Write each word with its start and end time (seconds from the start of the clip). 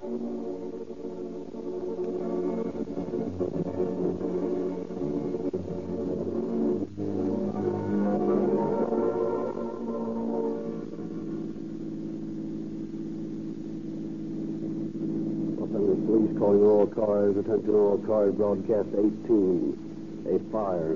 Police 0.00 0.16
calling 16.38 16.64
all 16.64 16.86
cars. 16.86 17.36
Attention 17.36 17.74
all 17.74 17.98
cars. 18.06 18.32
Broadcast 18.34 18.88
18. 18.94 19.76
A 20.30 20.38
fire 20.50 20.94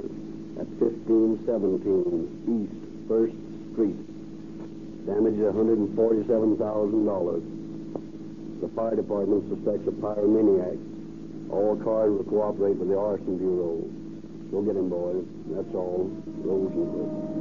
at 0.59 0.67
1517 0.81 2.25
East 2.49 2.73
1st 3.07 3.37
Street. 3.75 4.01
Damage 5.05 5.37
$147,000. 5.37 7.54
The 8.65 8.71
fire 8.71 8.97
department 8.97 9.45
suspects 9.51 9.87
a 9.89 9.91
pyromaniac. 9.91 10.81
All 11.53 11.77
cars 11.85 12.11
will 12.17 12.25
cooperate 12.25 12.77
with 12.77 12.89
the 12.89 12.97
arson 12.99 13.37
bureau. 13.37 13.85
Go 14.51 14.63
get 14.63 14.75
him, 14.75 14.89
boys. 14.89 15.23
That's 15.53 15.75
all. 15.75 16.09
Rosenquist. 16.41 17.34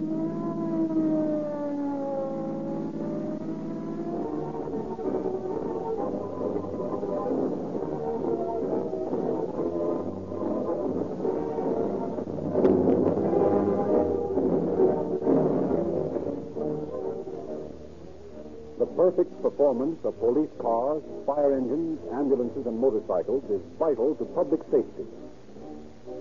The 18.84 18.92
perfect 19.00 19.42
performance 19.42 20.04
of 20.04 20.20
police 20.20 20.52
cars, 20.60 21.02
fire 21.26 21.56
engines, 21.56 22.02
ambulances, 22.12 22.68
and 22.68 22.78
motorcycles 22.78 23.42
is 23.50 23.62
vital 23.80 24.14
to 24.16 24.26
public 24.36 24.60
safety. 24.70 25.08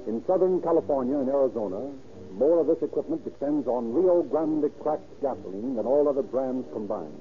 In 0.06 0.22
Southern 0.28 0.62
California 0.62 1.18
and 1.18 1.28
Arizona, 1.28 1.90
more 2.38 2.60
of 2.60 2.68
this 2.68 2.80
equipment 2.80 3.24
depends 3.24 3.66
on 3.66 3.92
Rio 3.92 4.22
Grande 4.22 4.70
cracked 4.78 5.10
gasoline 5.20 5.74
than 5.74 5.86
all 5.86 6.06
other 6.08 6.22
brands 6.22 6.64
combined. 6.72 7.18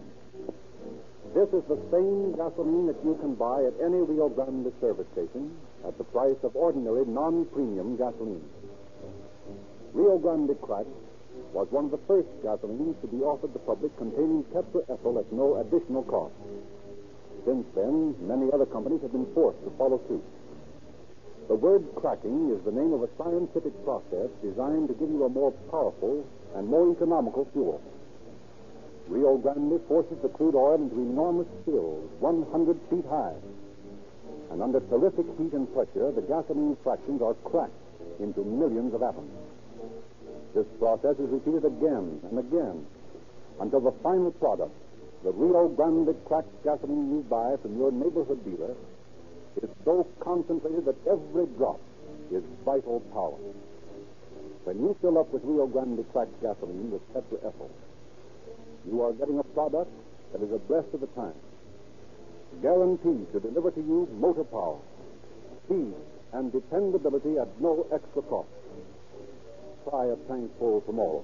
This 1.34 1.50
is 1.50 1.66
the 1.66 1.82
same 1.90 2.38
gasoline 2.38 2.86
that 2.86 3.02
you 3.04 3.18
can 3.18 3.34
buy 3.34 3.66
at 3.66 3.74
any 3.82 3.98
Rio 3.98 4.30
Grande 4.30 4.72
service 4.80 5.08
station 5.14 5.58
at 5.88 5.98
the 5.98 6.04
price 6.04 6.38
of 6.44 6.56
ordinary 6.56 7.04
non-premium 7.08 7.98
gasoline. 7.98 8.46
Rio 9.94 10.20
Grande 10.20 10.54
cracked 10.62 11.01
was 11.54 11.68
one 11.70 11.86
of 11.86 11.92
the 11.92 12.06
first 12.08 12.30
gasolines 12.44 13.00
to 13.02 13.08
be 13.08 13.24
offered 13.24 13.54
the 13.54 13.60
public 13.60 13.96
containing 13.98 14.44
tetraethyl 14.56 15.20
at 15.20 15.32
no 15.32 15.60
additional 15.60 16.04
cost. 16.04 16.34
Since 17.46 17.66
then, 17.76 18.16
many 18.28 18.52
other 18.54 18.66
companies 18.66 19.02
have 19.02 19.12
been 19.12 19.28
forced 19.34 19.60
to 19.64 19.72
follow 19.78 20.00
suit. 20.08 20.24
The 21.48 21.56
word 21.56 21.84
cracking 21.96 22.56
is 22.56 22.64
the 22.64 22.72
name 22.72 22.94
of 22.94 23.04
a 23.04 23.10
scientific 23.18 23.76
process 23.84 24.30
designed 24.42 24.88
to 24.88 24.96
give 24.96 25.10
you 25.10 25.26
a 25.26 25.30
more 25.30 25.52
powerful 25.70 26.24
and 26.56 26.68
more 26.68 26.92
economical 26.92 27.48
fuel. 27.52 27.82
Rio 29.10 29.36
Grande 29.38 29.82
forces 29.90 30.18
the 30.22 30.30
crude 30.30 30.56
oil 30.56 30.76
into 30.76 30.96
enormous 30.96 31.48
stills, 31.64 32.08
100 32.20 32.80
feet 32.90 33.06
high. 33.10 33.36
And 34.52 34.62
under 34.62 34.80
terrific 34.80 35.26
heat 35.38 35.52
and 35.52 35.68
pressure, 35.74 36.12
the 36.12 36.22
gasoline 36.22 36.78
fractions 36.84 37.22
are 37.22 37.34
cracked 37.44 37.76
into 38.20 38.46
millions 38.46 38.94
of 38.94 39.04
atoms. 39.04 39.32
This 40.54 40.66
process 40.80 41.16
is 41.16 41.30
repeated 41.30 41.64
again 41.64 42.20
and 42.28 42.40
again 42.40 42.86
until 43.62 43.80
the 43.80 43.94
final 44.04 44.32
product, 44.32 44.76
the 45.24 45.32
Rio 45.32 45.70
Grande 45.70 46.14
cracked 46.26 46.52
gasoline 46.64 47.10
you 47.10 47.26
buy 47.30 47.56
from 47.62 47.78
your 47.78 47.92
neighborhood 47.92 48.44
dealer, 48.44 48.76
is 49.62 49.70
so 49.86 50.06
concentrated 50.20 50.86
that 50.86 50.96
every 51.08 51.46
drop 51.56 51.80
is 52.32 52.44
vital 52.66 53.00
power. 53.14 53.38
When 54.66 54.80
you 54.80 54.96
fill 55.00 55.20
up 55.20 55.32
with 55.32 55.44
Rio 55.46 55.68
Grande 55.68 56.04
cracked 56.12 56.36
gasoline 56.42 56.92
with 56.92 57.02
tetraethyl, 57.14 57.70
you 58.90 59.02
are 59.04 59.14
getting 59.14 59.40
a 59.40 59.44
product 59.56 59.92
that 60.34 60.42
is 60.42 60.52
abreast 60.52 60.88
of 60.94 61.00
the 61.00 61.08
time, 61.08 61.36
guaranteed 62.62 63.32
to 63.32 63.40
deliver 63.40 63.72
to 63.72 63.80
you 63.80 64.08
motor 64.20 64.44
power, 64.44 64.80
speed, 65.66 65.94
and 66.34 66.52
dependability 66.52 67.38
at 67.38 67.48
no 67.62 67.88
extra 67.92 68.22
cost 68.24 68.50
try 69.90 70.06
a 70.06 70.16
tank 70.28 70.52
full 70.60 70.82
tomorrow. 70.82 71.24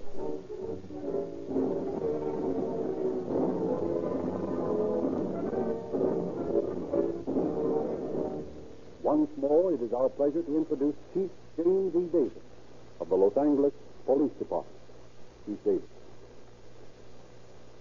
Once 9.03 9.29
more, 9.37 9.73
it 9.73 9.81
is 9.81 9.93
our 9.93 10.09
pleasure 10.09 10.41
to 10.41 10.57
introduce 10.57 10.95
Chief 11.13 11.29
James 11.55 11.95
E. 11.95 12.09
Davis 12.11 12.43
of 12.99 13.09
the 13.09 13.15
Los 13.15 13.35
Angeles 13.37 13.73
Police 14.05 14.33
Department. 14.39 14.75
Chief 15.45 15.57
Davis. 15.63 15.81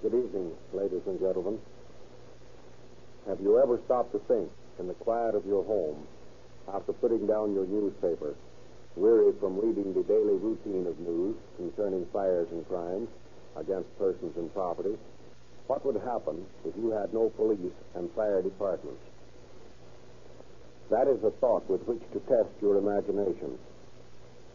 Good 0.03 0.15
evening, 0.15 0.53
ladies 0.72 1.03
and 1.06 1.19
gentlemen. 1.19 1.59
Have 3.26 3.41
you 3.41 3.59
ever 3.59 3.81
stopped 3.86 4.12
to 4.12 4.20
think 4.28 4.50
in 4.78 4.86
the 4.86 4.94
quiet 4.94 5.34
of 5.34 5.47
your 5.47 5.65
home 5.65 6.06
after 6.72 6.92
putting 6.92 7.26
down 7.26 7.54
your 7.54 7.66
newspaper 7.66 8.34
from 9.34 9.59
reading 9.59 9.92
the 9.92 10.03
daily 10.04 10.37
routine 10.38 10.87
of 10.87 10.98
news 11.00 11.34
concerning 11.56 12.06
fires 12.12 12.48
and 12.50 12.66
crimes 12.69 13.09
against 13.56 13.98
persons 13.98 14.37
and 14.37 14.53
property, 14.54 14.97
what 15.66 15.84
would 15.84 15.97
happen 15.97 16.47
if 16.64 16.76
you 16.76 16.91
had 16.91 17.12
no 17.12 17.31
police 17.31 17.75
and 17.94 18.10
fire 18.12 18.42
departments? 18.42 19.03
That 20.91 21.09
is 21.09 21.22
a 21.25 21.32
thought 21.42 21.69
with 21.69 21.82
which 21.88 22.03
to 22.12 22.20
test 22.20 22.50
your 22.62 22.78
imagination, 22.78 23.59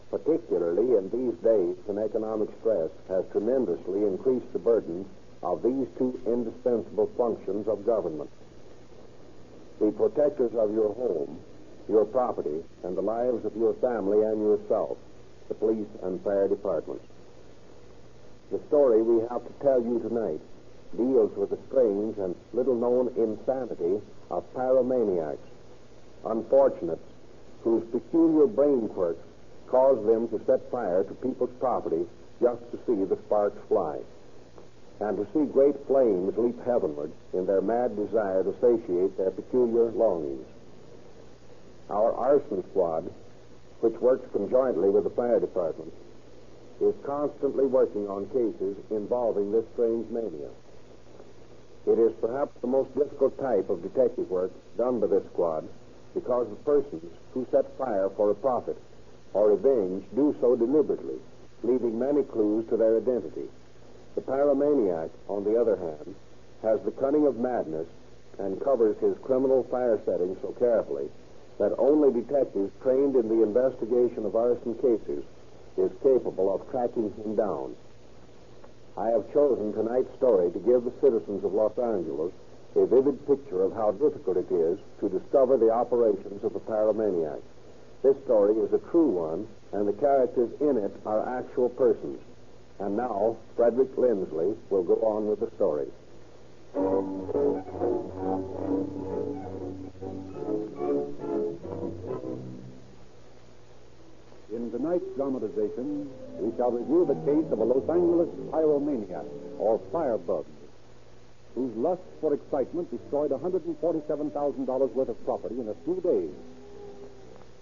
particularly 0.10 0.96
in 0.96 1.10
these 1.10 1.36
days 1.44 1.76
when 1.86 1.98
economic 1.98 2.50
stress 2.62 2.90
has 3.10 3.26
tremendously 3.32 4.04
increased 4.04 4.52
the 4.54 4.60
burden 4.60 5.06
of 5.44 5.64
these 5.64 5.88
two 5.98 6.20
indispensable 6.26 7.12
functions 7.18 7.68
of 7.68 7.86
government. 7.86 8.30
The 9.80 9.92
protectors 9.92 10.54
of 10.56 10.72
your 10.74 10.94
home 10.94 11.40
your 11.92 12.06
property, 12.06 12.64
and 12.84 12.98
the 12.98 13.02
lives 13.02 13.46
of 13.46 13.56
your 13.56 13.74
family 13.76 14.24
and 14.24 14.42
yourself, 14.42 14.98
the 15.50 15.54
police 15.54 15.88
and 16.02 16.24
fire 16.24 16.48
departments. 16.48 17.06
The 18.52 18.62
story 18.68 19.02
we 19.02 19.22
have 19.30 19.44
to 19.46 19.54
tell 19.62 19.82
you 19.82 20.00
tonight 20.00 20.42
deals 20.96 21.36
with 21.38 21.52
the 21.52 21.60
strange 21.68 22.18
and 22.18 22.36
little 22.54 22.76
known 22.76 23.14
insanity 23.16 24.02
of 24.30 24.44
pyromaniacs, 24.54 25.38
unfortunates 26.26 27.04
whose 27.64 27.84
peculiar 27.92 28.48
brain 28.48 28.90
quirks 28.90 29.24
cause 29.68 30.06
them 30.06 30.28
to 30.30 30.44
set 30.46 30.70
fire 30.72 31.04
to 31.04 31.14
people's 31.16 31.54
property 31.60 32.06
just 32.42 32.62
to 32.72 32.80
see 32.88 33.04
the 33.06 33.18
sparks 33.26 33.60
fly, 33.68 34.00
and 35.00 35.18
to 35.18 35.28
see 35.34 35.46
great 35.52 35.76
flames 35.88 36.34
leap 36.38 36.58
heavenward 36.66 37.12
in 37.34 37.46
their 37.46 37.62
mad 37.62 37.96
desire 37.96 38.44
to 38.44 38.54
satiate 38.60 39.16
their 39.18 39.32
peculiar 39.32 39.92
longings. 39.92 40.46
Our 41.92 42.14
arson 42.14 42.64
squad, 42.70 43.12
which 43.82 44.00
works 44.00 44.26
conjointly 44.32 44.90
with 44.90 45.04
the 45.04 45.10
fire 45.10 45.42
department, 45.42 45.94
is 46.80 46.96
constantly 47.04 47.66
working 47.66 48.08
on 48.08 48.28
cases 48.28 48.78
involving 48.90 49.52
this 49.52 49.66
strange 49.74 50.10
mania. 50.10 50.48
It 51.86 52.00
is 52.00 52.14
perhaps 52.22 52.56
the 52.62 52.68
most 52.68 52.96
difficult 52.96 53.38
type 53.38 53.70
of 53.70 53.84
detective 53.84 54.30
work 54.30 54.52
done 54.78 55.02
by 55.02 55.08
this 55.08 55.26
squad 55.34 55.68
because 56.14 56.48
the 56.48 56.56
persons 56.64 57.12
who 57.34 57.46
set 57.52 57.78
fire 57.78 58.10
for 58.16 58.32
a 58.32 58.36
profit 58.36 58.78
or 59.34 59.50
revenge 59.52 60.06
do 60.16 60.34
so 60.40 60.56
deliberately, 60.56 61.20
leaving 61.62 62.00
many 62.00 62.24
clues 62.24 62.66
to 62.70 62.78
their 62.78 62.98
identity. 62.98 63.50
The 64.16 64.22
pyromaniac, 64.22 65.10
on 65.28 65.44
the 65.44 65.60
other 65.60 65.76
hand, 65.76 66.16
has 66.62 66.80
the 66.86 66.92
cunning 66.92 67.28
of 67.28 67.36
madness 67.36 67.88
and 68.40 68.64
covers 68.64 68.96
his 69.00 69.18
criminal 69.24 69.64
fire 69.64 70.00
setting 70.06 70.38
so 70.42 70.54
carefully 70.54 71.10
that 71.62 71.78
only 71.78 72.10
detectives 72.10 72.74
trained 72.82 73.16
in 73.16 73.30
the 73.30 73.44
investigation 73.46 74.26
of 74.26 74.36
arson 74.36 74.74
cases 74.82 75.24
is 75.78 75.92
capable 76.02 76.50
of 76.50 76.66
tracking 76.72 77.14
him 77.22 77.36
down. 77.36 77.76
I 78.98 79.14
have 79.14 79.32
chosen 79.32 79.72
tonight's 79.72 80.10
story 80.18 80.50
to 80.52 80.60
give 80.60 80.84
the 80.84 80.98
citizens 81.00 81.46
of 81.46 81.54
Los 81.54 81.78
Angeles 81.78 82.34
a 82.76 82.86
vivid 82.88 83.22
picture 83.28 83.62
of 83.62 83.74
how 83.74 83.92
difficult 83.92 84.38
it 84.38 84.50
is 84.50 84.80
to 85.02 85.10
discover 85.10 85.56
the 85.58 85.70
operations 85.70 86.44
of 86.44 86.54
the 86.54 86.60
pyromaniac. 86.66 87.42
This 88.02 88.18
story 88.26 88.58
is 88.58 88.74
a 88.74 88.82
true 88.90 89.14
one, 89.14 89.46
and 89.72 89.88
the 89.88 89.94
characters 89.94 90.50
in 90.62 90.78
it 90.78 90.92
are 91.06 91.38
actual 91.38 91.70
persons. 91.70 92.20
And 92.80 92.98
now, 92.98 93.38
Frederick 93.56 93.96
Lindsley 93.98 94.58
will 94.72 94.84
go 94.84 94.96
on 95.06 95.28
with 95.28 95.40
the 95.40 95.52
story. 95.58 95.86
Tonight's 104.92 105.16
dramatization, 105.16 106.10
we 106.40 106.52
shall 106.58 106.72
review 106.72 107.06
the 107.08 107.16
case 107.24 107.48
of 107.52 107.60
a 107.60 107.64
Los 107.64 107.88
Angeles 107.88 108.28
pyromaniac, 108.52 109.26
or 109.58 109.80
firebug. 109.92 110.46
whose 111.56 111.76
lust 111.76 112.02
for 112.22 112.34
excitement 112.34 112.90
destroyed 112.90 113.30
$147,000 113.32 114.94
worth 114.94 115.10
of 115.10 115.26
property 115.26 115.60
in 115.60 115.68
a 115.68 115.76
few 115.84 116.00
days. 116.00 116.32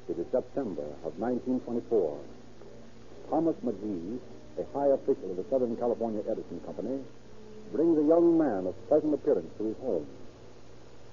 It 0.09 0.19
is 0.19 0.27
September 0.31 0.85
of 1.03 1.17
1924. 1.17 2.17
Thomas 3.31 3.55
McGee, 3.65 4.19
a 4.59 4.65
high 4.77 4.93
official 4.93 5.31
of 5.31 5.37
the 5.37 5.45
Southern 5.49 5.75
California 5.75 6.21
Edison 6.29 6.61
Company, 6.65 7.01
brings 7.73 7.97
a 7.97 8.05
young 8.05 8.37
man 8.37 8.67
of 8.67 8.87
pleasant 8.87 9.13
appearance 9.13 9.49
to 9.57 9.65
his 9.65 9.77
home. 9.77 10.05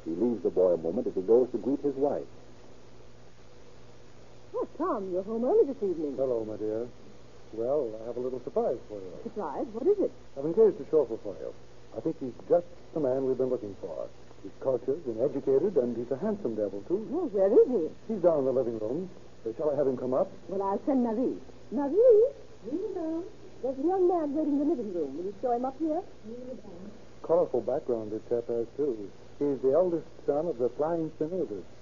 He 0.05 0.11
leaves 0.11 0.43
the 0.43 0.51
boy 0.51 0.75
a 0.75 0.77
moment 0.77 1.07
as 1.07 1.15
he 1.15 1.23
goes 1.23 1.49
to 1.53 1.59
greet 1.59 1.81
his 1.81 1.95
wife. 1.97 2.29
Oh, 4.57 4.67
Tom, 4.79 5.13
you're 5.13 5.23
home 5.23 5.45
early 5.45 5.69
this 5.69 5.77
evening. 5.85 6.17
Hello, 6.17 6.41
my 6.49 6.57
dear. 6.57 6.89
Well, 7.53 7.93
I 8.01 8.07
have 8.09 8.17
a 8.17 8.21
little 8.25 8.41
surprise 8.41 8.81
for 8.89 8.97
you. 8.97 9.13
Surprise? 9.23 9.69
What 9.77 9.85
is 9.85 10.01
it? 10.01 10.13
I've 10.33 10.49
engaged 10.49 10.81
a 10.81 10.89
chauffeur 10.89 11.21
for 11.21 11.37
you. 11.37 11.53
I 11.93 12.01
think 12.01 12.17
he's 12.21 12.33
just 12.49 12.65
the 12.97 13.01
man 13.01 13.29
we've 13.29 13.37
been 13.37 13.53
looking 13.53 13.77
for. 13.85 14.09
He's 14.43 14.57
cultured 14.65 15.05
and 15.05 15.21
educated, 15.21 15.77
and 15.77 15.93
he's 15.93 16.09
a 16.09 16.17
handsome 16.17 16.57
devil, 16.57 16.81
too. 16.89 17.05
Oh, 17.13 17.29
where 17.37 17.53
is 17.53 17.69
he? 17.69 17.85
He's 18.09 18.23
down 18.25 18.41
in 18.41 18.45
the 18.49 18.57
living 18.57 18.81
room. 18.81 19.11
Uh, 19.45 19.53
shall 19.61 19.69
I 19.69 19.77
have 19.77 19.87
him 19.87 20.01
come 20.01 20.15
up? 20.17 20.33
Well, 20.49 20.65
I'll 20.65 20.81
send 20.89 21.05
Marie. 21.05 21.37
Marie? 21.69 22.25
Ring 22.65 22.97
down. 22.97 23.25
There's 23.61 23.77
a 23.77 23.85
young 23.85 24.09
man 24.09 24.33
waiting 24.33 24.57
in 24.57 24.65
the 24.65 24.69
living 24.73 24.89
room. 24.97 25.21
Will 25.21 25.25
you 25.29 25.35
show 25.45 25.53
him 25.53 25.69
up 25.69 25.77
here? 25.79 26.01
Colorful 27.21 27.61
background 27.61 28.09
this 28.09 28.25
chap 28.33 28.49
has, 28.49 28.65
too. 28.81 28.97
He's 29.37 29.61
the 29.61 29.77
eldest 29.77 30.09
son 30.25 30.49
of 30.49 30.57
the 30.57 30.73
Flying 30.81 31.13
Spinozas. 31.21 31.61
The 31.61 31.76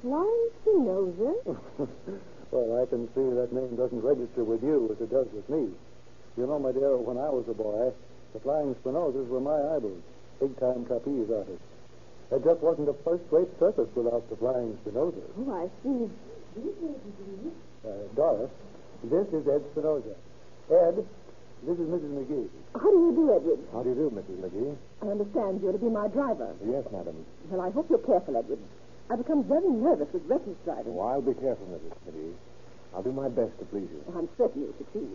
flying 0.00 0.48
Spinoza? 0.62 1.34
well, 2.50 2.80
I 2.80 2.86
can 2.86 3.08
see 3.12 3.28
that 3.36 3.52
name 3.52 3.76
doesn't 3.76 4.00
register 4.00 4.44
with 4.44 4.62
you 4.62 4.88
as 4.92 5.00
it 5.02 5.10
does 5.10 5.26
with 5.32 5.48
me. 5.48 5.68
You 6.36 6.46
know, 6.46 6.58
my 6.58 6.72
dear, 6.72 6.96
when 6.96 7.18
I 7.18 7.28
was 7.28 7.44
a 7.48 7.54
boy, 7.54 7.92
the 8.32 8.40
Flying 8.40 8.74
Spinozas 8.84 9.28
were 9.28 9.40
my 9.40 9.56
idols, 9.76 10.02
big-time 10.40 10.84
trapeze 10.84 11.30
artists. 11.32 11.64
There 12.28 12.40
just 12.40 12.60
wasn't 12.60 12.88
a 12.88 12.96
first-rate 13.04 13.48
circus 13.58 13.88
without 13.94 14.28
the 14.28 14.36
Flying 14.36 14.76
Spinozas. 14.84 15.30
Oh, 15.40 15.52
I 15.56 15.68
see. 15.82 16.08
Uh, 17.84 17.88
Doris, 18.14 18.50
this 19.04 19.28
is 19.32 19.48
Ed 19.48 19.62
Spinoza. 19.72 20.16
Ed, 20.68 21.06
this 21.64 21.78
is 21.78 21.88
Mrs. 21.88 22.12
McGee. 22.12 22.48
How 22.74 22.90
do 22.90 22.98
you 23.00 23.12
do, 23.16 23.32
Edward? 23.32 23.60
How 23.72 23.82
do 23.82 23.88
you 23.90 23.94
do, 23.94 24.10
Mrs. 24.12 24.36
McGee? 24.44 24.76
I 25.02 25.06
understand 25.06 25.60
you're 25.62 25.72
to 25.72 25.78
be 25.78 25.88
my 25.88 26.08
driver. 26.08 26.54
Yes, 26.64 26.84
madam. 26.92 27.24
Well, 27.48 27.60
I 27.60 27.70
hope 27.70 27.88
you're 27.88 28.04
careful, 28.04 28.36
Edward. 28.36 28.58
I 29.08 29.14
become 29.14 29.44
very 29.44 29.68
nervous 29.68 30.08
with 30.12 30.22
reckless 30.26 30.56
driving. 30.64 30.94
Oh, 30.96 31.00
I'll 31.00 31.22
be 31.22 31.34
careful, 31.34 31.66
Mrs. 31.66 31.94
McGee. 32.10 32.34
I'll 32.94 33.02
do 33.02 33.12
my 33.12 33.28
best 33.28 33.56
to 33.60 33.64
please 33.66 33.88
you. 33.92 34.02
I'm 34.16 34.28
certain 34.36 34.62
you'll 34.62 34.74
succeed. 34.78 35.06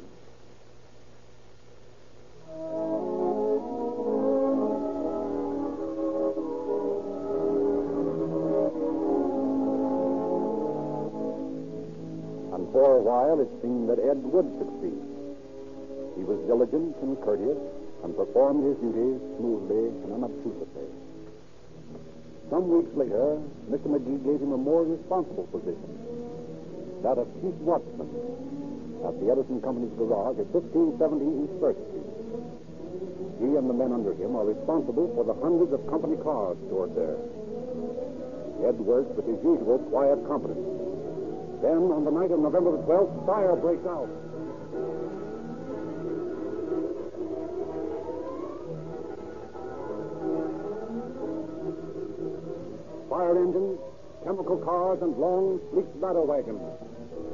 And 12.54 12.72
for 12.72 12.96
a 12.96 13.02
while 13.02 13.40
it 13.42 13.50
seemed 13.62 13.90
that 13.90 14.00
Ed 14.00 14.24
would 14.24 14.48
succeed. 14.58 15.04
He 16.16 16.24
was 16.24 16.40
diligent 16.48 16.96
and 17.02 17.20
courteous 17.22 17.60
and 18.04 18.16
performed 18.16 18.64
his 18.64 18.78
duties 18.78 19.20
smoothly 19.36 19.92
and 20.06 20.14
unobtrusively. 20.14 21.11
Some 22.51 22.68
weeks 22.68 22.92
later, 23.00 23.39
Mr. 23.71 23.88
McGee 23.88 24.19
gave 24.27 24.44
him 24.44 24.51
a 24.51 24.59
more 24.59 24.83
responsible 24.83 25.48
position, 25.56 25.88
that 27.00 27.15
of 27.15 27.31
chief 27.39 27.56
watchman 27.63 28.12
at 29.07 29.15
the 29.24 29.31
Edison 29.31 29.63
Company's 29.63 29.95
garage 29.95 30.36
at 30.36 30.51
1570 30.51 31.48
East 31.48 31.56
First 31.63 31.80
Street. 31.80 32.12
He 33.39 33.56
and 33.56 33.71
the 33.71 33.74
men 33.74 33.95
under 33.95 34.12
him 34.12 34.36
are 34.36 34.44
responsible 34.44 35.07
for 35.15 35.24
the 35.24 35.33
hundreds 35.39 35.71
of 35.71 35.80
company 35.88 36.19
cars 36.19 36.59
stored 36.68 36.92
there. 36.92 37.15
Ed 38.68 38.77
worked 38.83 39.15
with 39.15 39.31
his 39.31 39.39
usual 39.39 39.80
quiet 39.88 40.19
competence. 40.27 40.59
Then, 41.63 41.88
on 41.88 42.03
the 42.03 42.12
night 42.12 42.36
of 42.36 42.44
November 42.44 42.75
the 42.75 42.83
12th, 42.83 43.15
fire 43.25 43.56
breaks 43.56 43.88
out. 43.88 44.12
Fire 53.22 53.38
engines, 53.38 53.78
chemical 54.26 54.58
cars, 54.66 54.98
and 55.06 55.14
long, 55.22 55.62
sleek 55.70 55.86
ladder 56.02 56.26
wagons 56.26 56.58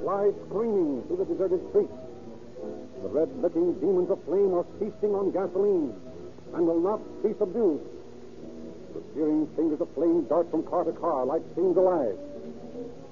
fly 0.03 0.35
screaming 0.43 0.99
through 1.07 1.15
the 1.15 1.31
deserted 1.31 1.63
streets. 1.71 1.95
The 3.03 3.07
red-licking 3.07 3.79
demons 3.79 4.11
of 4.11 4.19
flame 4.27 4.51
are 4.51 4.67
feasting 4.83 5.15
on 5.15 5.31
gasoline 5.31 5.95
and 6.51 6.67
will 6.67 6.83
not 6.83 6.99
be 7.23 7.31
subdued. 7.39 7.79
The 8.95 9.01
searing 9.15 9.47
fingers 9.55 9.79
of 9.79 9.87
flame 9.95 10.27
dart 10.27 10.51
from 10.51 10.67
car 10.67 10.83
to 10.83 10.91
car 10.91 11.23
like 11.23 11.41
scenes 11.55 11.77
alive. 11.77 12.19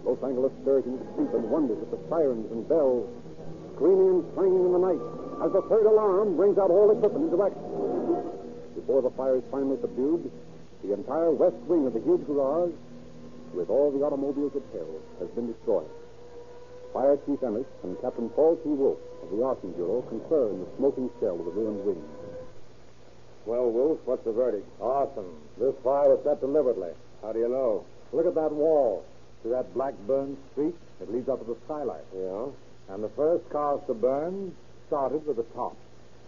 Los 0.04 0.20
Angeles 0.20 0.52
stirs 0.60 0.84
into 0.84 1.00
sleep 1.16 1.32
and 1.32 1.48
wonders 1.48 1.80
at 1.80 1.92
the 1.96 2.00
sirens 2.12 2.52
and 2.52 2.68
bells, 2.68 3.08
screaming 3.76 4.20
and 4.20 4.24
clanging 4.36 4.68
in 4.68 4.74
the 4.76 4.84
night 4.84 5.04
as 5.48 5.52
the 5.56 5.64
third 5.72 5.88
alarm 5.88 6.36
brings 6.36 6.60
out 6.60 6.76
all 6.76 6.92
equipment 6.92 7.32
into 7.32 7.40
action. 7.40 7.64
Before 8.76 9.02
the 9.02 9.16
fire 9.16 9.40
is 9.40 9.48
finally 9.50 9.80
subdued, 9.80 10.28
the 10.84 10.94
entire 10.94 11.32
west 11.32 11.56
wing 11.68 11.88
of 11.88 11.94
the 11.94 12.02
huge 12.02 12.26
garage, 12.28 12.74
with 13.54 13.70
all 13.70 13.92
the 13.92 14.04
automobiles 14.04 14.54
it 14.56 14.64
held, 14.74 15.02
has 15.20 15.30
been 15.30 15.52
destroyed. 15.52 15.90
Fire 16.94 17.18
Chief 17.26 17.42
Ennis 17.44 17.68
and 17.84 18.00
Captain 18.02 18.30
Paul 18.30 18.56
T. 18.64 18.70
Wolf 18.70 18.98
of 19.24 19.30
the 19.30 19.44
Arson 19.44 19.72
Bureau 19.74 20.02
confer 20.04 20.50
in 20.50 20.60
the 20.60 20.68
smoking 20.78 21.10
shell 21.20 21.40
of 21.40 21.46
the 21.46 21.52
ruined 21.52 21.86
wing. 21.86 22.04
Well, 23.46 23.70
Wolf, 23.70 24.00
what's 24.06 24.24
the 24.24 24.32
verdict? 24.32 24.68
Awesome. 24.80 25.36
This 25.60 25.76
fire 25.84 26.16
was 26.16 26.24
set 26.24 26.42
deliberately. 26.42 26.92
How 27.22 27.34
do 27.34 27.40
you 27.40 27.50
know? 27.50 27.86
Look 28.12 28.26
at 28.26 28.36
that 28.36 28.52
wall. 28.52 29.06
See 29.44 29.50
that 29.50 29.74
black 29.74 29.94
burned 30.08 30.38
streak? 30.52 30.76
It 31.02 31.12
leads 31.12 31.30
up 31.30 31.40
to 31.40 31.46
the 31.46 31.58
skylight. 31.66 32.06
Yeah? 32.16 32.48
And 32.90 33.04
the 33.04 33.10
first 33.10 33.48
cars 33.50 33.82
to 33.88 33.94
burn 33.94 34.56
started 34.88 35.26
with 35.28 35.38
the 35.38 35.46
top. 35.56 35.76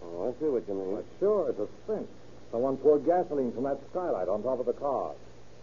Oh, 0.04 0.30
I 0.30 0.40
see 0.40 0.46
what 0.48 0.68
you 0.68 0.74
mean. 0.76 0.92
Well, 0.92 1.04
sure, 1.20 1.50
it's 1.50 1.60
a 1.60 1.68
cinch. 1.88 2.10
Someone 2.52 2.78
poured 2.78 3.06
gasoline 3.06 3.52
from 3.52 3.64
that 3.64 3.80
skylight 3.92 4.28
on 4.28 4.44
top 4.44 4.60
of 4.60 4.66
the 4.66 4.74
car. 4.74 5.14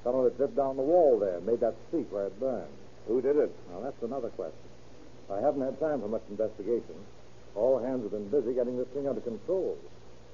Some 0.04 0.14
of 0.16 0.26
it 0.26 0.36
dripped 0.36 0.56
down 0.56 0.76
the 0.76 0.82
wall 0.82 1.18
there 1.18 1.38
and 1.38 1.46
made 1.46 1.60
that 1.60 1.74
streak 1.88 2.12
where 2.12 2.26
it 2.26 2.38
burned. 2.38 2.68
Who 3.08 3.20
did 3.22 3.36
it? 3.36 3.52
Now, 3.72 3.80
that's 3.80 4.02
another 4.02 4.28
question. 4.30 4.68
I 5.30 5.40
haven't 5.40 5.62
had 5.62 5.80
time 5.80 6.00
for 6.00 6.08
much 6.08 6.22
investigation. 6.28 6.96
All 7.54 7.78
hands 7.78 8.02
have 8.02 8.12
been 8.12 8.28
busy 8.28 8.52
getting 8.52 8.76
this 8.76 8.88
thing 8.88 9.08
under 9.08 9.20
control. 9.20 9.78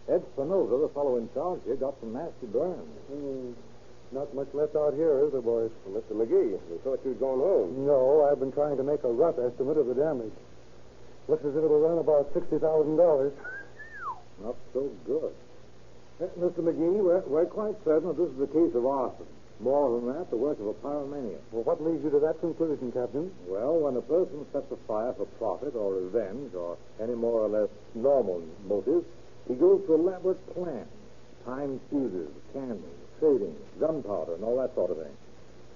Ed 0.09 0.25
Spinoza, 0.33 0.79
the 0.79 0.89
fellow 0.89 1.17
in 1.19 1.29
charge 1.35 1.61
here, 1.65 1.77
got 1.77 1.95
some 2.01 2.13
nasty 2.13 2.47
burns. 2.47 2.91
Hmm. 3.07 3.53
Not 4.11 4.35
much 4.35 4.49
left 4.55 4.75
out 4.75 4.95
here, 4.95 5.25
is 5.25 5.31
there, 5.31 5.41
boys? 5.41 5.71
Well, 5.87 6.03
Mr. 6.03 6.19
McGee, 6.19 6.59
we 6.59 6.79
thought 6.83 6.99
you'd 7.05 7.21
gone 7.21 7.39
home. 7.39 7.87
No, 7.87 8.27
I've 8.27 8.41
been 8.41 8.51
trying 8.51 8.77
to 8.77 8.83
make 8.83 9.05
a 9.05 9.13
rough 9.13 9.39
estimate 9.39 9.79
of 9.79 9.87
the 9.87 9.95
damage. 9.95 10.33
Looks 11.29 11.45
as 11.45 11.55
if 11.55 11.63
it'll 11.63 11.79
run 11.79 11.99
about 11.99 12.35
$60,000. 12.35 13.33
Not 14.43 14.57
so 14.73 14.91
good. 15.07 15.33
Mr. 16.21 16.61
McGee, 16.61 17.01
we're, 17.01 17.21
we're 17.21 17.47
quite 17.47 17.75
certain 17.83 18.09
that 18.09 18.19
this 18.19 18.29
is 18.29 18.41
a 18.45 18.53
case 18.53 18.75
of 18.77 18.85
arson. 18.85 19.25
More 19.59 19.89
than 19.97 20.13
that, 20.13 20.29
the 20.29 20.37
work 20.37 20.61
of 20.61 20.67
a 20.67 20.75
pyromaniac. 20.75 21.41
Well, 21.51 21.65
what 21.65 21.83
leads 21.83 22.05
you 22.05 22.11
to 22.11 22.21
that 22.21 22.41
conclusion, 22.41 22.93
Captain? 22.93 23.33
Well, 23.49 23.81
when 23.81 23.97
a 23.97 24.03
person 24.03 24.45
sets 24.53 24.71
a 24.71 24.77
fire 24.85 25.15
for 25.17 25.25
profit 25.41 25.75
or 25.75 25.95
revenge 25.95 26.55
or 26.55 26.77
any 27.01 27.15
more 27.15 27.41
or 27.41 27.49
less 27.49 27.69
normal 27.95 28.43
motive, 28.69 29.05
he 29.49 29.55
goes 29.55 29.81
to 29.87 29.95
elaborate 29.95 30.41
plans. 30.53 30.89
Time 31.45 31.81
fuses, 31.89 32.29
candles, 32.53 33.01
shading, 33.19 33.57
gunpowder, 33.81 34.35
and 34.35 34.45
all 34.45 34.61
that 34.61 34.75
sort 34.75 34.91
of 34.91 34.99
thing. 34.99 35.17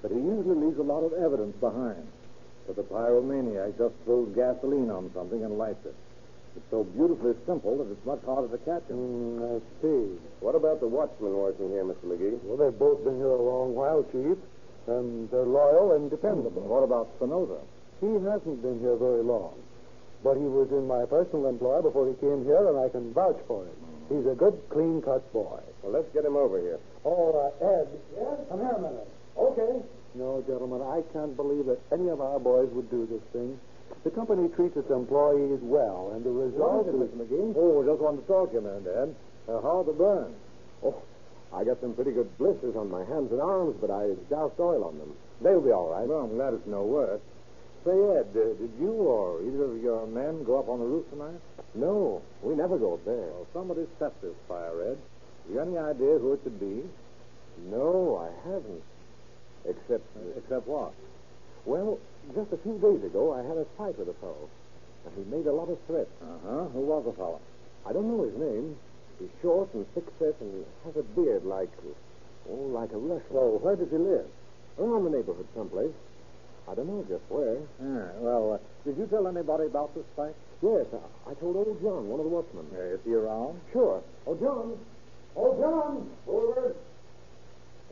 But 0.03 0.13
he 0.13 0.19
usually 0.19 0.61
leaves 0.61 0.79
a 0.79 0.83
lot 0.85 1.05
of 1.05 1.15
evidence 1.15 1.57
behind. 1.57 2.07
But 2.67 2.77
the 2.77 2.85
pyromaniac 2.85 3.79
just 3.79 3.95
throws 4.05 4.29
gasoline 4.35 4.91
on 4.91 5.11
something 5.15 5.43
and 5.43 5.57
lights 5.57 5.85
it. 5.87 5.97
It's 6.57 6.71
so 6.71 6.85
beautifully 6.85 7.35
simple 7.47 7.79
that 7.83 7.91
it's 7.91 8.07
much 8.07 8.23
harder 8.25 8.47
to 8.47 8.59
catch 8.63 8.87
him. 8.87 8.99
Mm, 8.99 9.43
I 9.43 9.59
see. 9.83 10.19
What 10.39 10.55
about 10.55 10.79
the 10.81 10.87
watchmen 10.87 11.35
working 11.35 11.71
here, 11.71 11.83
Mr. 11.83 12.07
McGee? 12.07 12.39
Well, 12.45 12.57
they've 12.57 12.79
both 12.79 13.03
been 13.03 13.17
here 13.19 13.35
a 13.35 13.43
long 13.43 13.75
while, 13.75 14.07
Chief, 14.15 14.39
and 14.87 15.29
they're 15.31 15.43
loyal 15.51 15.99
and 15.99 16.11
dependable. 16.11 16.63
What 16.63 16.87
about 16.87 17.11
Spinoza? 17.19 17.59
He 18.01 18.07
hasn't 18.23 18.63
been 18.63 18.79
here 18.79 18.95
very 18.95 19.23
long, 19.23 19.59
but 20.23 20.35
he 20.39 20.47
was 20.47 20.71
in 20.71 20.87
my 20.87 21.07
personal 21.07 21.49
employ 21.51 21.83
before 21.83 22.07
he 22.07 22.15
came 22.23 22.45
here, 22.45 22.69
and 22.71 22.79
I 22.79 22.89
can 22.89 23.13
vouch 23.13 23.41
for 23.49 23.67
it. 23.67 23.75
He's 24.09 24.27
a 24.27 24.37
good, 24.39 24.55
clean-cut 24.71 25.33
boy. 25.33 25.59
Well, 25.83 25.93
let's 25.93 26.13
get 26.15 26.25
him 26.25 26.37
over 26.37 26.61
here. 26.61 26.79
Oh, 27.05 27.35
uh, 27.35 27.65
Ed. 27.83 27.89
Yes? 28.15 28.39
Come 28.49 28.61
here 28.61 28.77
a 28.77 28.81
minute. 28.81 29.09
Okay. 29.37 29.83
No, 30.15 30.45
gentlemen, 30.47 30.83
I 30.83 31.03
can't 31.13 31.35
believe 31.35 31.67
that 31.67 31.81
any 31.91 32.09
of 32.11 32.21
our 32.21 32.39
boys 32.39 32.69
would 32.73 32.91
do 32.91 33.07
this 33.11 33.23
thing. 33.33 33.59
The 34.05 34.11
company 34.11 34.49
treats 34.55 34.77
its 34.77 34.91
employees 34.91 35.61
well, 35.63 36.13
and 36.15 36.23
the 36.25 36.31
result 36.31 36.89
is... 36.89 36.95
Mr. 36.95 37.25
McGee? 37.25 37.55
Oh, 37.57 37.83
just 37.85 38.01
wanted 38.01 38.21
to 38.21 38.27
talk 38.29 38.51
to 38.51 38.57
you 38.57 38.61
minute, 38.61 38.85
Ed. 38.87 39.15
Uh, 39.49 39.61
how 39.63 39.81
are 39.81 39.85
the 39.85 39.93
burns? 39.97 40.37
Oh, 40.85 41.01
I 41.53 41.65
got 41.65 41.81
some 41.81 41.95
pretty 41.95 42.13
good 42.13 42.29
blisters 42.37 42.77
on 42.77 42.91
my 42.91 43.05
hands 43.05 43.33
and 43.33 43.41
arms, 43.41 43.77
but 43.81 43.91
I 43.91 44.13
doused 44.29 44.61
oil 44.61 44.85
on 44.85 44.99
them. 44.99 45.15
They'll 45.41 45.61
be 45.65 45.73
all 45.73 45.89
right. 45.89 46.07
Well, 46.07 46.21
I'm 46.29 46.37
glad 46.37 46.53
it's 46.53 46.67
no 46.67 46.83
worse. 46.85 47.21
Say, 47.85 47.93
Ed, 47.93 48.29
uh, 48.37 48.53
did 48.61 48.73
you 48.81 48.93
or 48.93 49.41
either 49.43 49.73
of 49.73 49.83
your 49.83 50.07
men 50.07 50.45
go 50.45 50.59
up 50.59 50.69
on 50.69 50.81
the 50.81 50.87
roof 50.87 51.09
tonight? 51.11 51.41
No, 51.75 52.21
we 52.43 52.55
never 52.55 52.77
go 52.79 52.95
up 52.95 53.05
there. 53.05 53.17
Well, 53.33 53.47
somebody 53.53 53.87
set 53.99 54.21
this 54.21 54.37
fire, 54.49 54.93
Ed. 54.93 54.99
You 55.51 55.61
any 55.61 55.77
idea 55.79 56.19
who 56.19 56.33
it 56.33 56.43
could 56.45 56.61
be? 56.61 56.85
No, 57.71 58.21
I 58.21 58.29
haven't. 58.49 58.83
Except, 59.65 60.05
Except 60.37 60.67
what? 60.69 60.93
well, 61.65 61.99
just 62.35 62.53
a 62.53 62.59
few 62.65 62.79
days 62.79 63.05
ago, 63.05 63.35
I 63.35 63.43
had 63.43 63.59
a 63.59 63.67
fight 63.77 63.99
with 63.99 64.09
a 64.09 64.17
fellow. 64.21 64.49
And 65.05 65.13
he 65.19 65.25
made 65.29 65.47
a 65.47 65.53
lot 65.53 65.69
of 65.69 65.79
threats. 65.87 66.09
Uh-huh. 66.23 66.65
Who 66.73 66.81
was 66.81 67.05
the 67.05 67.13
fellow? 67.13 67.41
I 67.85 67.93
don't 67.93 68.09
know 68.09 68.25
his 68.25 68.37
name. 68.39 68.77
He's 69.21 69.29
short 69.43 69.69
and 69.75 69.85
thick-set 69.95 70.35
and 70.41 70.65
has 70.85 70.97
a 70.97 71.03
beard 71.15 71.45
like, 71.45 71.69
oh, 72.51 72.73
like 72.73 72.93
a 72.93 72.97
Russian. 72.97 73.29
Well, 73.31 73.59
where 73.61 73.77
does 73.77 73.91
he 73.91 73.99
live? 73.99 74.27
Around 74.79 75.05
the 75.05 75.11
neighborhood 75.11 75.47
someplace. 75.55 75.93
I 76.67 76.75
don't 76.75 76.89
know 76.89 77.05
just 77.07 77.23
where. 77.29 77.61
Ah, 77.77 78.09
well, 78.25 78.55
uh, 78.55 78.59
did 78.89 78.97
you 78.97 79.07
tell 79.07 79.29
anybody 79.29 79.67
about 79.67 79.95
this 79.95 80.07
fight? 80.17 80.35
Yes, 80.63 80.87
I, 80.97 81.31
I 81.31 81.35
told 81.35 81.57
old 81.57 81.77
John, 81.83 82.09
one 82.09 82.19
of 82.21 82.25
the 82.25 82.33
watchmen. 82.33 82.65
Uh, 82.73 82.97
is 82.97 83.01
he 83.05 83.13
around? 83.13 83.61
Sure. 83.71 84.03
Oh, 84.27 84.35
John. 84.41 84.79
Oh, 85.37 85.53
John. 85.61 86.09
Over. 86.27 86.75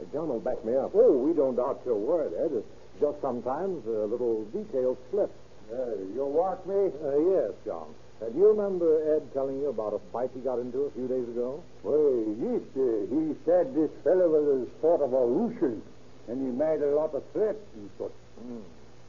Uh, 0.01 0.05
John 0.11 0.29
will 0.29 0.41
back 0.41 0.65
me 0.65 0.75
up. 0.75 0.93
Oh, 0.95 1.19
we 1.19 1.35
don't 1.35 1.55
doubt 1.55 1.83
your 1.85 1.97
word, 1.97 2.33
Ed. 2.33 2.65
Just 3.01 3.21
sometimes 3.21 3.87
a 3.87 4.07
little 4.07 4.45
detail 4.53 4.97
slips. 5.11 5.33
Uh, 5.73 5.97
you'll 6.15 6.31
walk 6.33 6.67
me? 6.67 6.91
Uh, 7.03 7.19
yes, 7.33 7.51
John. 7.65 7.95
Uh, 8.21 8.29
do 8.29 8.39
you 8.39 8.49
remember 8.49 9.17
Ed 9.17 9.33
telling 9.33 9.59
you 9.59 9.69
about 9.69 9.95
a 9.95 10.01
fight 10.13 10.31
he 10.35 10.41
got 10.41 10.59
into 10.59 10.83
a 10.87 10.91
few 10.93 11.09
days 11.09 11.27
ago? 11.29 11.63
Well, 11.83 12.23
yes, 12.39 12.63
uh, 12.77 13.09
he 13.11 13.35
said 13.45 13.75
this 13.75 13.91
fellow 14.05 14.29
was 14.29 14.69
a 14.69 14.81
sort 14.81 15.01
of 15.01 15.13
a 15.13 15.25
Russian, 15.27 15.83
and 16.29 16.39
he 16.39 16.53
made 16.53 16.83
a 16.83 16.95
lot 16.95 17.15
of 17.15 17.25
threats 17.33 17.59
and 17.75 17.91
such. 17.99 18.13
Hmm. 18.39 18.63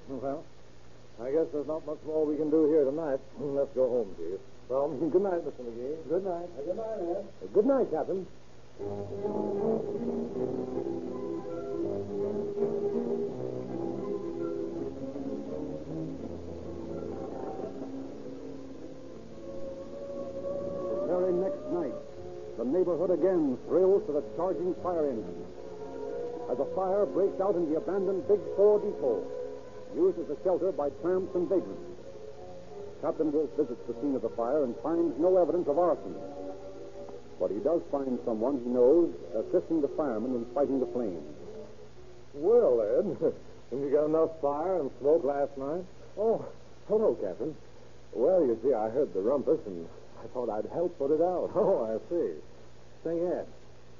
Well, 0.09 0.43
I 1.21 1.29
guess 1.29 1.45
there's 1.53 1.67
not 1.67 1.85
much 1.85 1.99
more 2.07 2.25
we 2.25 2.37
can 2.37 2.49
do 2.49 2.65
here 2.67 2.85
tonight. 2.85 3.19
Let's 3.39 3.73
go 3.75 3.87
home, 3.89 4.15
Chief. 4.17 4.39
Well, 4.69 4.89
good 5.13 5.21
night, 5.21 5.45
Mr. 5.45 5.61
McGee. 5.61 6.09
Good 6.09 6.25
night. 6.25 6.49
good 6.65 6.77
night, 6.77 6.99
Ed. 7.03 7.53
Good 7.53 7.65
night, 7.65 7.91
Captain. 7.91 8.25
Neighborhood 22.73 23.11
again 23.13 23.57
thrills 23.69 24.01
to 24.09 24.13
the 24.17 24.23
charging 24.35 24.73
fire 24.81 25.05
engines. 25.05 25.45
As 26.49 26.57
a 26.57 26.65
fire 26.73 27.05
breaks 27.05 27.39
out 27.39 27.55
in 27.55 27.69
the 27.69 27.77
abandoned 27.77 28.27
Big 28.27 28.41
Four 28.57 28.79
depot, 28.81 29.21
used 29.95 30.17
as 30.19 30.29
a 30.33 30.37
shelter 30.43 30.71
by 30.73 30.89
tramps 31.05 31.33
and 31.35 31.47
vagrants. 31.47 31.93
Captain 33.01 33.31
Wolf 33.31 33.49
visits 33.55 33.79
the 33.85 33.93
scene 34.01 34.15
of 34.15 34.21
the 34.21 34.33
fire 34.33 34.63
and 34.63 34.75
finds 34.81 35.13
no 35.19 35.37
evidence 35.37 35.67
of 35.67 35.77
arson. 35.77 36.15
But 37.39 37.51
he 37.51 37.59
does 37.59 37.81
find 37.91 38.17
someone 38.25 38.61
he 38.63 38.69
knows 38.69 39.13
assisting 39.35 39.81
the 39.81 39.91
firemen 39.95 40.35
in 40.35 40.45
fighting 40.53 40.79
the 40.79 40.87
flames. 40.87 41.21
Well, 42.33 42.81
Ed, 42.81 43.33
you 43.71 43.89
got 43.91 44.05
enough 44.05 44.39
fire 44.41 44.79
and 44.79 44.89
smoke 44.99 45.23
last 45.23 45.57
night? 45.57 45.83
Oh, 46.17 46.45
hello, 46.87 47.15
Captain. 47.21 47.55
Well, 48.13 48.41
you 48.45 48.57
see, 48.63 48.73
I 48.73 48.89
heard 48.89 49.13
the 49.13 49.21
rumpus, 49.21 49.59
and 49.65 49.87
I 50.23 50.27
thought 50.33 50.49
I'd 50.49 50.69
help 50.71 50.97
put 50.97 51.11
it 51.11 51.21
out. 51.21 51.51
Oh, 51.55 51.85
I 51.85 51.97
see. 52.09 52.31
Say, 53.03 53.19
Ed, 53.19 53.45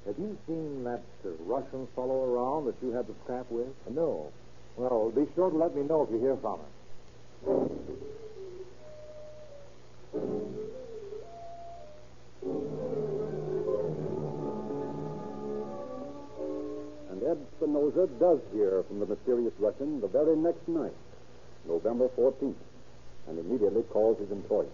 have 0.06 0.18
you 0.18 0.38
seen 0.46 0.84
that 0.84 1.02
uh, 1.26 1.28
Russian 1.44 1.86
fellow 1.94 2.24
around 2.24 2.64
that 2.66 2.74
you 2.82 2.92
had 2.92 3.06
the 3.06 3.14
scrap 3.24 3.50
with? 3.50 3.68
No. 3.90 4.32
Well, 4.76 5.10
be 5.10 5.26
sure 5.34 5.50
to 5.50 5.56
let 5.56 5.76
me 5.76 5.82
know 5.82 6.02
if 6.04 6.10
you 6.10 6.18
hear 6.18 6.36
from 6.36 6.60
him. 6.60 7.70
And 17.10 17.22
Ed 17.22 17.38
Spinoza 17.56 18.08
does 18.18 18.40
hear 18.52 18.82
from 18.88 19.00
the 19.00 19.06
mysterious 19.06 19.52
Russian 19.58 20.00
the 20.00 20.08
very 20.08 20.36
next 20.36 20.66
night, 20.66 20.94
November 21.66 22.08
14th, 22.16 22.54
and 23.28 23.38
immediately 23.38 23.82
calls 23.82 24.18
his 24.18 24.30
employer. 24.30 24.66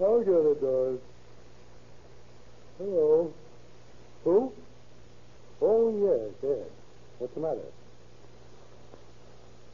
I'll 0.00 0.20
get 0.20 0.28
it, 0.28 0.60
Doris. 0.60 1.00
Hello. 2.78 3.32
Who? 4.24 4.52
Oh, 5.62 5.88
yes, 5.96 6.50
Ed. 6.50 6.70
What's 7.18 7.34
the 7.34 7.40
matter? 7.40 7.64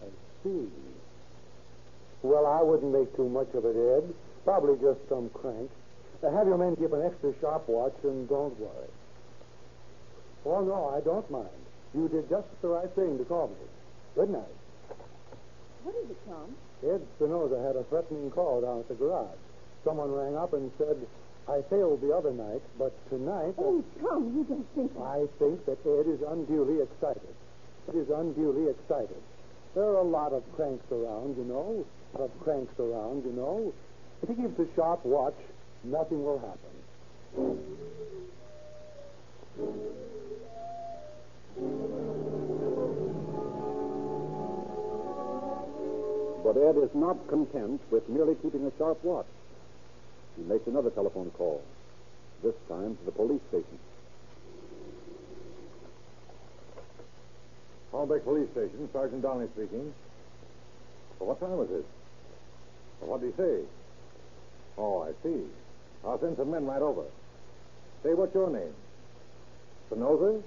I 0.03 0.07
see. 0.45 0.69
Well, 2.23 2.47
I 2.47 2.63
wouldn't 2.63 2.93
make 2.93 3.17
too 3.17 3.29
much 3.29 3.49
of 3.55 3.65
it, 3.65 3.75
Ed. 3.75 4.15
Probably 4.45 4.77
just 4.81 5.01
some 5.09 5.29
crank. 5.31 5.71
Uh, 6.23 6.31
have 6.31 6.47
your 6.47 6.59
men 6.59 6.77
keep 6.77 6.93
an 6.93 7.03
extra 7.05 7.33
sharp 7.41 7.69
watch 7.69 7.97
and 8.05 8.29
don't 8.29 8.59
worry. 8.61 8.91
Oh, 10.47 10.61
no, 10.61 10.95
I 10.97 11.01
don't 11.01 11.29
mind. 11.31 11.49
You 11.95 12.09
did 12.09 12.29
just 12.31 12.47
the 12.63 12.69
right 12.69 12.91
thing 12.95 13.19
to 13.19 13.25
call 13.25 13.49
me. 13.49 13.67
Good 14.15 14.31
night. 14.31 14.55
What 15.83 15.97
is 15.97 16.11
it, 16.11 16.19
Tom? 16.29 16.55
Ed 16.85 17.03
Spinoza 17.17 17.61
had 17.67 17.75
a 17.75 17.83
threatening 17.85 18.31
call 18.31 18.61
down 18.61 18.81
at 18.81 18.89
the 18.89 18.95
garage. 18.95 19.39
Someone 19.85 20.13
rang 20.13 20.37
up 20.37 20.53
and 20.53 20.71
said, 20.79 20.97
I 21.49 21.61
failed 21.69 22.01
the 22.01 22.15
other 22.15 22.33
night, 22.33 22.63
but 22.79 22.93
tonight. 23.11 23.55
Oh, 23.59 23.83
Tom, 24.01 24.33
you 24.37 24.45
don't 24.45 24.67
think 24.75 24.95
that. 24.95 25.03
I 25.03 25.27
think 25.39 25.67
that 25.67 25.79
Ed 25.85 26.07
is 26.07 26.23
unduly 26.23 26.81
excited. 26.83 27.35
Ed 27.89 27.97
is 27.97 28.09
unduly 28.09 28.71
excited. 28.71 29.21
There 29.75 29.85
are 29.85 29.97
a 29.97 30.05
lot 30.05 30.33
of 30.33 30.45
cranks 30.55 30.85
around, 30.93 31.37
you 31.37 31.45
know. 31.45 31.85
A 32.15 32.19
lot 32.19 32.31
of 32.31 32.41
cranks 32.45 32.79
around, 32.79 33.25
you 33.25 33.33
know. 33.33 33.73
If 34.23 34.29
he 34.29 34.35
keeps 34.37 34.59
a 34.61 34.67
sharp 34.77 35.05
watch, 35.05 35.35
nothing 35.83 36.23
will 36.25 36.39
happen. 36.39 36.71
But 46.45 46.57
Ed 46.57 46.77
is 46.85 46.95
not 46.95 47.27
content 47.29 47.81
with 47.91 48.09
merely 48.09 48.37
keeping 48.37 48.65
a 48.67 48.73
sharp 48.79 49.03
watch. 49.03 49.27
He 50.37 50.43
makes 50.45 50.67
another 50.67 50.91
telephone 50.91 51.31
call, 51.31 51.63
this 52.43 52.55
time 52.69 52.97
to 52.97 53.05
the 53.05 53.13
police 53.13 53.41
station. 53.49 53.79
Hollenbeck 57.93 58.25
Police 58.25 58.49
Station, 58.53 58.89
Sergeant 58.93 59.23
Downey 59.23 59.47
speaking. 59.55 59.93
Well, 61.19 61.29
what 61.29 61.41
time 61.41 61.61
is 61.61 61.71
it? 61.71 61.87
Well, 63.01 63.11
what 63.11 63.21
did 63.21 63.35
he 63.35 63.37
say? 63.37 63.69
Oh, 64.79 65.03
I 65.03 65.13
see. 65.23 65.45
I'll 66.05 66.19
send 66.19 66.39
some 66.39 66.51
men 66.51 66.65
right 66.65 66.81
over. 66.81 67.05
Say, 68.03 68.15
what's 68.15 68.35
your 68.35 68.51
name? 68.51 68.73
Spinoza? 69.87 70.43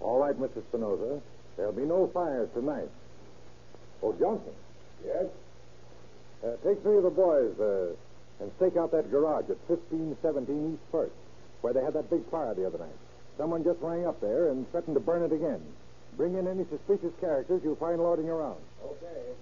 All 0.00 0.18
right, 0.18 0.34
Mr. 0.38 0.62
Spinoza. 0.68 1.20
There'll 1.56 1.72
be 1.72 1.82
no 1.82 2.10
fires 2.12 2.48
tonight. 2.54 2.88
Oh, 4.02 4.12
Johnson. 4.18 4.52
Yes? 5.06 5.26
Uh, 6.44 6.56
take 6.66 6.82
three 6.82 6.96
of 6.96 7.04
the 7.04 7.10
boys 7.10 7.58
uh, 7.60 7.94
and 8.40 8.50
stake 8.56 8.76
out 8.76 8.90
that 8.92 9.10
garage 9.10 9.50
at 9.50 9.58
1517 9.66 10.74
East 10.74 10.82
First, 10.90 11.12
where 11.60 11.72
they 11.72 11.82
had 11.82 11.94
that 11.94 12.10
big 12.10 12.28
fire 12.30 12.54
the 12.54 12.66
other 12.66 12.78
night. 12.78 12.98
Someone 13.36 13.64
just 13.64 13.80
rang 13.80 14.06
up 14.06 14.20
there 14.20 14.50
and 14.50 14.68
threatened 14.70 14.94
to 14.94 15.00
burn 15.00 15.22
it 15.22 15.32
again. 15.32 15.60
Bring 16.16 16.34
in 16.34 16.46
any 16.46 16.64
suspicious 16.70 17.12
characters 17.20 17.60
you'll 17.62 17.76
find 17.76 17.98
lording 17.98 18.28
around. 18.28 18.58
Okay. 18.84 19.34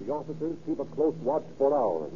The 0.00 0.12
officers 0.12 0.56
keep 0.66 0.78
a 0.78 0.84
close 0.84 1.14
watch 1.22 1.44
for 1.58 1.74
hours 1.74 2.12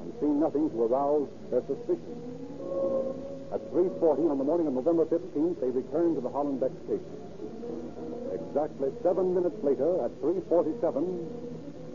and 0.00 0.12
see 0.20 0.26
nothing 0.26 0.70
to 0.70 0.82
arouse 0.84 1.28
their 1.50 1.62
suspicion. 1.66 3.33
At 3.54 3.62
3.40 3.70 4.34
on 4.34 4.38
the 4.38 4.42
morning 4.42 4.66
of 4.66 4.74
November 4.74 5.06
15th, 5.06 5.60
they 5.60 5.70
returned 5.70 6.16
to 6.16 6.20
the 6.20 6.28
Hollenbeck 6.28 6.74
station. 6.90 7.06
Exactly 8.34 8.90
seven 9.00 9.32
minutes 9.32 9.54
later, 9.62 10.02
at 10.02 10.10
3.47, 10.18 10.82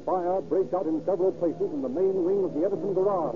fire 0.05 0.39
breaks 0.39 0.73
out 0.73 0.87
in 0.87 1.03
several 1.03 1.33
places 1.33 1.67
in 1.75 1.81
the 1.81 1.89
main 1.89 2.23
wing 2.23 2.47
of 2.47 2.55
the 2.55 2.63
Edison 2.63 2.93
garage. 2.95 3.35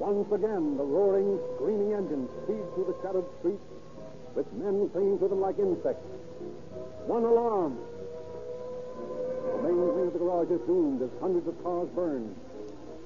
Once 0.00 0.32
again, 0.32 0.78
the 0.78 0.88
roaring, 0.88 1.38
screaming 1.56 1.92
engine 1.92 2.26
speeds 2.44 2.64
through 2.72 2.88
the 2.88 2.96
shadowed 3.04 3.28
streets 3.40 3.60
with 4.34 4.50
men 4.52 4.88
clinging 4.90 5.18
to 5.18 5.28
them 5.28 5.40
like 5.40 5.58
insects. 5.58 6.04
One 7.06 7.24
alarm. 7.24 7.78
The 9.56 9.62
main 9.62 9.76
wing 9.76 10.06
of 10.06 10.12
the 10.12 10.18
garage 10.18 10.50
is 10.50 10.60
doomed 10.66 11.02
as 11.02 11.10
hundreds 11.20 11.48
of 11.48 11.62
cars 11.62 11.88
burn. 11.94 12.34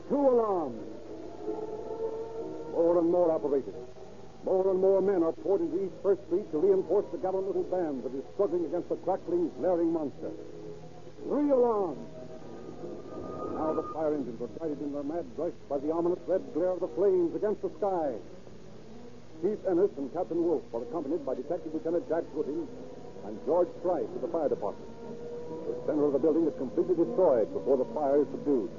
Two 0.08 0.20
alarms. 0.20 0.82
More 2.72 2.98
and 2.98 3.10
more 3.10 3.30
operators. 3.30 3.74
More 4.44 4.70
and 4.70 4.80
more 4.80 5.00
men 5.00 5.22
are 5.22 5.32
poured 5.32 5.62
into 5.62 5.84
East 5.84 5.94
First 6.02 6.20
Street 6.26 6.50
to 6.52 6.58
reinforce 6.58 7.06
the 7.12 7.18
gallant 7.18 7.46
little 7.46 7.64
band 7.64 8.04
that 8.04 8.14
is 8.14 8.24
struggling 8.34 8.66
against 8.66 8.90
the 8.90 8.96
crackling, 8.96 9.50
glaring 9.58 9.90
monster. 9.92 10.30
Three 11.24 11.50
alarms! 11.50 12.04
Now 13.54 13.72
the 13.72 13.88
fire 13.94 14.12
engines 14.12 14.40
are 14.42 14.52
guided 14.60 14.82
in 14.82 14.92
their 14.92 15.02
mad 15.02 15.24
rush 15.38 15.54
by 15.70 15.78
the 15.78 15.90
ominous 15.90 16.18
red 16.26 16.42
glare 16.52 16.76
of 16.76 16.80
the 16.80 16.88
flames 16.88 17.34
against 17.34 17.62
the 17.62 17.70
sky. 17.78 18.12
Chief 19.44 19.60
Ennis 19.68 19.92
and 19.98 20.08
Captain 20.14 20.42
Wolf 20.42 20.62
are 20.72 20.80
accompanied 20.80 21.26
by 21.26 21.34
Detective 21.34 21.74
Lieutenant 21.74 22.08
Jack 22.08 22.24
Gooding 22.32 22.66
and 23.26 23.38
George 23.44 23.68
Price 23.82 24.08
of 24.16 24.22
the 24.22 24.28
fire 24.28 24.48
department. 24.48 24.88
The 25.68 25.76
center 25.84 26.06
of 26.06 26.14
the 26.14 26.18
building 26.18 26.46
is 26.48 26.54
completely 26.56 26.94
destroyed 26.96 27.52
before 27.52 27.76
the 27.76 27.84
fire 27.92 28.22
is 28.22 28.28
subdued. 28.32 28.70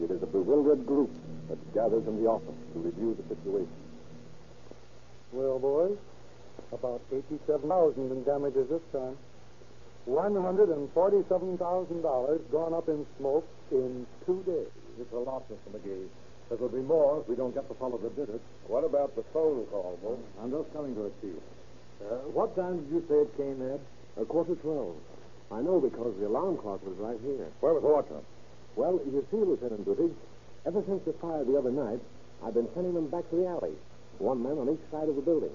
It 0.00 0.10
is 0.10 0.22
a 0.22 0.26
bewildered 0.26 0.86
group 0.86 1.10
that 1.52 1.58
gathers 1.74 2.08
in 2.08 2.16
the 2.16 2.26
office 2.30 2.56
to 2.72 2.78
review 2.80 3.14
the 3.20 3.28
situation. 3.28 3.76
Well, 5.32 5.58
boys, 5.58 5.98
about 6.72 7.02
87,000 7.12 8.10
in 8.10 8.24
damages 8.24 8.70
this 8.70 8.80
time. 8.90 9.18
$147,000 10.08 12.50
gone 12.50 12.72
up 12.72 12.88
in 12.88 13.04
smoke 13.18 13.46
in 13.70 14.06
two 14.24 14.42
days. 14.46 14.72
It's 14.98 15.12
a 15.12 15.18
lot, 15.18 15.44
Mr. 15.52 15.72
McGee. 15.76 16.08
There 16.48 16.58
will 16.58 16.68
be 16.68 16.82
more 16.82 17.20
if 17.20 17.28
we 17.28 17.34
don't 17.34 17.54
get 17.54 17.68
the 17.68 17.74
fellow 17.74 17.98
that 17.98 18.14
did 18.14 18.28
it. 18.30 18.40
What 18.68 18.84
about 18.84 19.16
the 19.16 19.24
phone 19.32 19.66
call, 19.66 19.98
Wolf? 20.02 20.20
I'm 20.40 20.50
just 20.50 20.72
coming 20.72 20.94
to 20.94 21.06
it, 21.06 21.14
Chief. 21.20 21.42
Uh, 22.02 22.28
what 22.30 22.54
time 22.54 22.84
did 22.84 22.90
you 22.92 23.02
say 23.08 23.26
it 23.26 23.36
came, 23.36 23.58
Ed? 23.62 23.80
A 24.20 24.24
quarter 24.24 24.54
to 24.54 24.60
twelve. 24.60 24.96
I 25.50 25.60
know 25.62 25.80
because 25.80 26.14
the 26.18 26.26
alarm 26.26 26.58
clock 26.58 26.84
was 26.86 26.96
right 26.98 27.18
here. 27.22 27.46
Where 27.60 27.74
was 27.74 27.82
Horton? 27.82 28.22
Well, 28.76 29.00
you 29.06 29.26
see, 29.30 29.36
Lieutenant 29.38 29.84
Goodrich, 29.84 30.12
ever 30.66 30.82
since 30.86 31.02
the 31.04 31.14
fire 31.14 31.44
the 31.44 31.56
other 31.56 31.70
night, 31.70 32.00
I've 32.44 32.54
been 32.54 32.68
sending 32.74 32.94
them 32.94 33.08
back 33.08 33.28
to 33.30 33.36
the 33.36 33.46
alley. 33.46 33.74
One 34.18 34.42
man 34.42 34.58
on 34.58 34.68
each 34.70 34.82
side 34.90 35.08
of 35.08 35.16
the 35.16 35.22
building. 35.22 35.52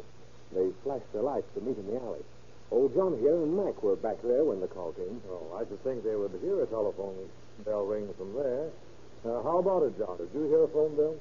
They 0.53 0.71
flashed 0.83 1.11
their 1.13 1.21
lights 1.23 1.47
to 1.55 1.61
meet 1.61 1.77
in 1.77 1.87
the 1.87 1.99
alley. 2.01 2.23
Old 2.71 2.95
John 2.95 3.19
here 3.19 3.35
and 3.35 3.55
Mac 3.55 3.83
were 3.83 3.95
back 3.95 4.21
there 4.23 4.43
when 4.43 4.59
the 4.59 4.67
call 4.67 4.93
came. 4.93 5.21
Oh, 5.29 5.55
I 5.59 5.67
should 5.67 5.83
think 5.83 6.03
they 6.03 6.15
would 6.15 6.31
hear 6.41 6.63
a 6.63 6.67
telephone 6.67 7.15
bell 7.65 7.83
ring 7.85 8.07
from 8.17 8.33
there. 8.33 8.69
Uh, 9.23 9.43
how 9.43 9.59
about 9.59 9.83
it, 9.83 9.97
John? 9.99 10.17
Did 10.17 10.29
you 10.33 10.43
hear 10.49 10.63
a 10.63 10.67
phone 10.69 10.95
bill? 10.95 11.15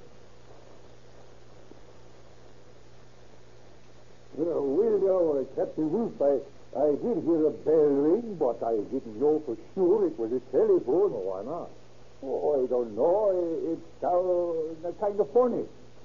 Well, 4.36 4.64
well, 4.64 5.44
uh, 5.44 5.44
Captain 5.54 5.90
Wolf, 5.92 6.16
I, 6.22 6.40
I 6.80 6.96
did 6.96 7.24
hear 7.24 7.46
a 7.46 7.50
bell 7.50 7.92
ring, 7.92 8.36
but 8.40 8.62
I 8.64 8.80
didn't 8.88 9.20
know 9.20 9.42
for 9.44 9.56
sure 9.74 10.06
it 10.06 10.16
was 10.18 10.32
a 10.32 10.40
telephone. 10.48 11.12
Well, 11.12 11.28
why 11.28 11.42
not? 11.44 11.68
Oh, 12.22 12.64
I 12.64 12.66
don't 12.68 12.96
know. 12.96 13.36
It, 13.36 13.76
it 13.76 13.80
sounds 14.00 14.96
kind 15.00 15.20
of 15.20 15.28
funny. 15.32 15.64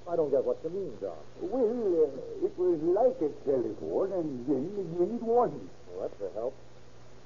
I 0.10 0.16
don't 0.16 0.32
get 0.32 0.44
what 0.44 0.60
you 0.64 0.70
mean, 0.72 0.92
John. 1.00 1.16
Well, 1.40 1.64
uh, 1.64 2.46
it 2.46 2.54
was 2.60 2.80
like 2.84 3.20
a 3.24 3.32
telephone, 3.48 4.12
and 4.20 4.46
then 4.48 4.68
again 4.84 5.16
it 5.16 5.24
wasn't. 5.24 5.70
Well, 5.88 6.10
that's 6.10 6.20
a 6.20 6.34
help. 6.36 6.56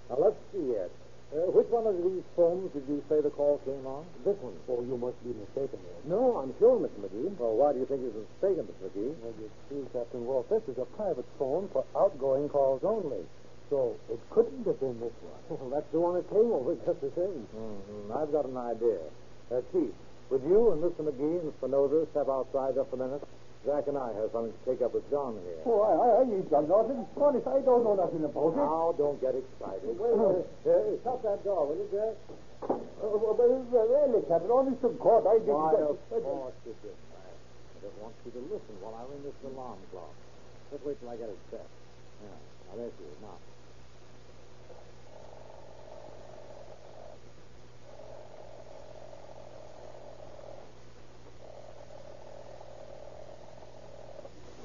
Now, 0.09 0.17
let's 0.19 0.37
see, 0.53 0.77
Ed. 0.77 0.91
Uh, 1.29 1.45
which 1.53 1.69
one 1.69 1.85
of 1.85 1.93
these 2.01 2.25
phones 2.33 2.73
did 2.73 2.81
you 2.89 3.05
say 3.05 3.21
the 3.21 3.29
call 3.29 3.61
came 3.61 3.85
on? 3.85 4.01
This 4.25 4.33
one. 4.41 4.57
Oh, 4.65 4.81
you 4.81 4.97
must 4.97 5.13
be 5.21 5.29
mistaken. 5.37 5.77
No, 6.09 6.41
I'm 6.41 6.49
sure, 6.57 6.81
Mr. 6.81 7.05
McGee. 7.05 7.37
Well, 7.37 7.53
why 7.53 7.69
do 7.69 7.77
you 7.77 7.85
think 7.85 8.01
he's 8.01 8.17
mistaken, 8.17 8.65
Mr. 8.65 8.89
McGee? 8.89 9.13
Well, 9.21 9.33
you 9.37 9.49
see, 9.69 9.85
Captain 9.93 10.25
Wolf, 10.25 10.49
this 10.49 10.65
is 10.65 10.81
a 10.81 10.89
private 10.97 11.29
phone 11.37 11.69
for 11.69 11.85
outgoing 11.93 12.49
calls 12.49 12.81
only. 12.81 13.21
So 13.69 13.93
it 14.09 14.17
couldn't 14.33 14.65
have 14.65 14.81
been 14.81 14.97
this 14.97 15.13
one. 15.21 15.41
Well, 15.53 15.69
that's 15.69 15.85
the 15.93 16.01
one 16.01 16.17
that 16.17 16.25
came 16.33 16.49
over 16.49 16.73
just 16.81 16.97
the 16.97 17.13
same. 17.13 17.45
Mm-hmm. 17.53 18.09
I've 18.09 18.33
got 18.33 18.49
an 18.49 18.57
idea. 18.57 18.97
Uh, 19.53 19.61
Chief, 19.69 19.93
would 20.33 20.41
you 20.49 20.73
and 20.73 20.81
Mr. 20.81 21.05
McGee 21.05 21.45
and 21.45 21.53
Spinoza 21.61 22.09
step 22.09 22.25
outside 22.25 22.73
just 22.73 22.89
a 22.89 22.97
minute? 22.97 23.21
Jack 23.67 23.91
and 23.91 23.99
I 23.99 24.15
have 24.15 24.31
something 24.31 24.55
to 24.55 24.61
take 24.63 24.79
up 24.79 24.95
with 24.95 25.03
John 25.11 25.35
here. 25.43 25.59
Oh, 25.67 25.83
I, 25.83 26.23
I 26.23 26.23
ain't 26.23 26.47
done 26.47 26.71
nothing. 26.71 27.03
Honest, 27.19 27.43
I 27.43 27.59
don't 27.59 27.83
know 27.83 27.95
nothing 27.99 28.23
about 28.23 28.55
it. 28.55 28.63
Now, 28.63 28.95
don't 28.95 29.19
get 29.19 29.35
excited. 29.35 29.99
Wait, 29.99 30.15
wait. 30.15 30.47
Uh, 30.63 30.95
shut 31.03 31.19
that 31.27 31.43
door, 31.43 31.67
will 31.67 31.75
you, 31.75 31.89
Jack? 31.91 32.15
Uh, 32.63 32.79
well, 33.03 33.35
really, 33.35 34.23
Captain, 34.31 34.51
honest 34.51 34.79
of 34.83 34.95
course, 34.99 35.27
I 35.27 35.43
didn't... 35.43 35.59
Why, 35.59 35.75
uh, 35.75 35.91
of 35.91 35.99
course 36.23 36.55
you 36.63 36.75
did, 36.83 36.95
Mac. 37.11 37.35
I 37.35 37.77
just 37.83 37.95
want 37.99 38.15
you 38.23 38.31
to 38.31 38.41
listen 38.47 38.73
while 38.79 38.95
I 38.95 39.03
ring 39.11 39.23
this 39.27 39.35
alarm 39.43 39.79
clock. 39.91 40.15
Just 40.71 40.83
wait 40.87 40.95
till 41.03 41.11
I 41.11 41.19
get 41.19 41.27
it 41.27 41.39
set. 41.51 41.67
Yeah. 42.23 42.31
Now, 42.71 42.73
there 42.79 42.91
she 42.95 43.03
is. 43.11 43.19
Now. 43.19 43.35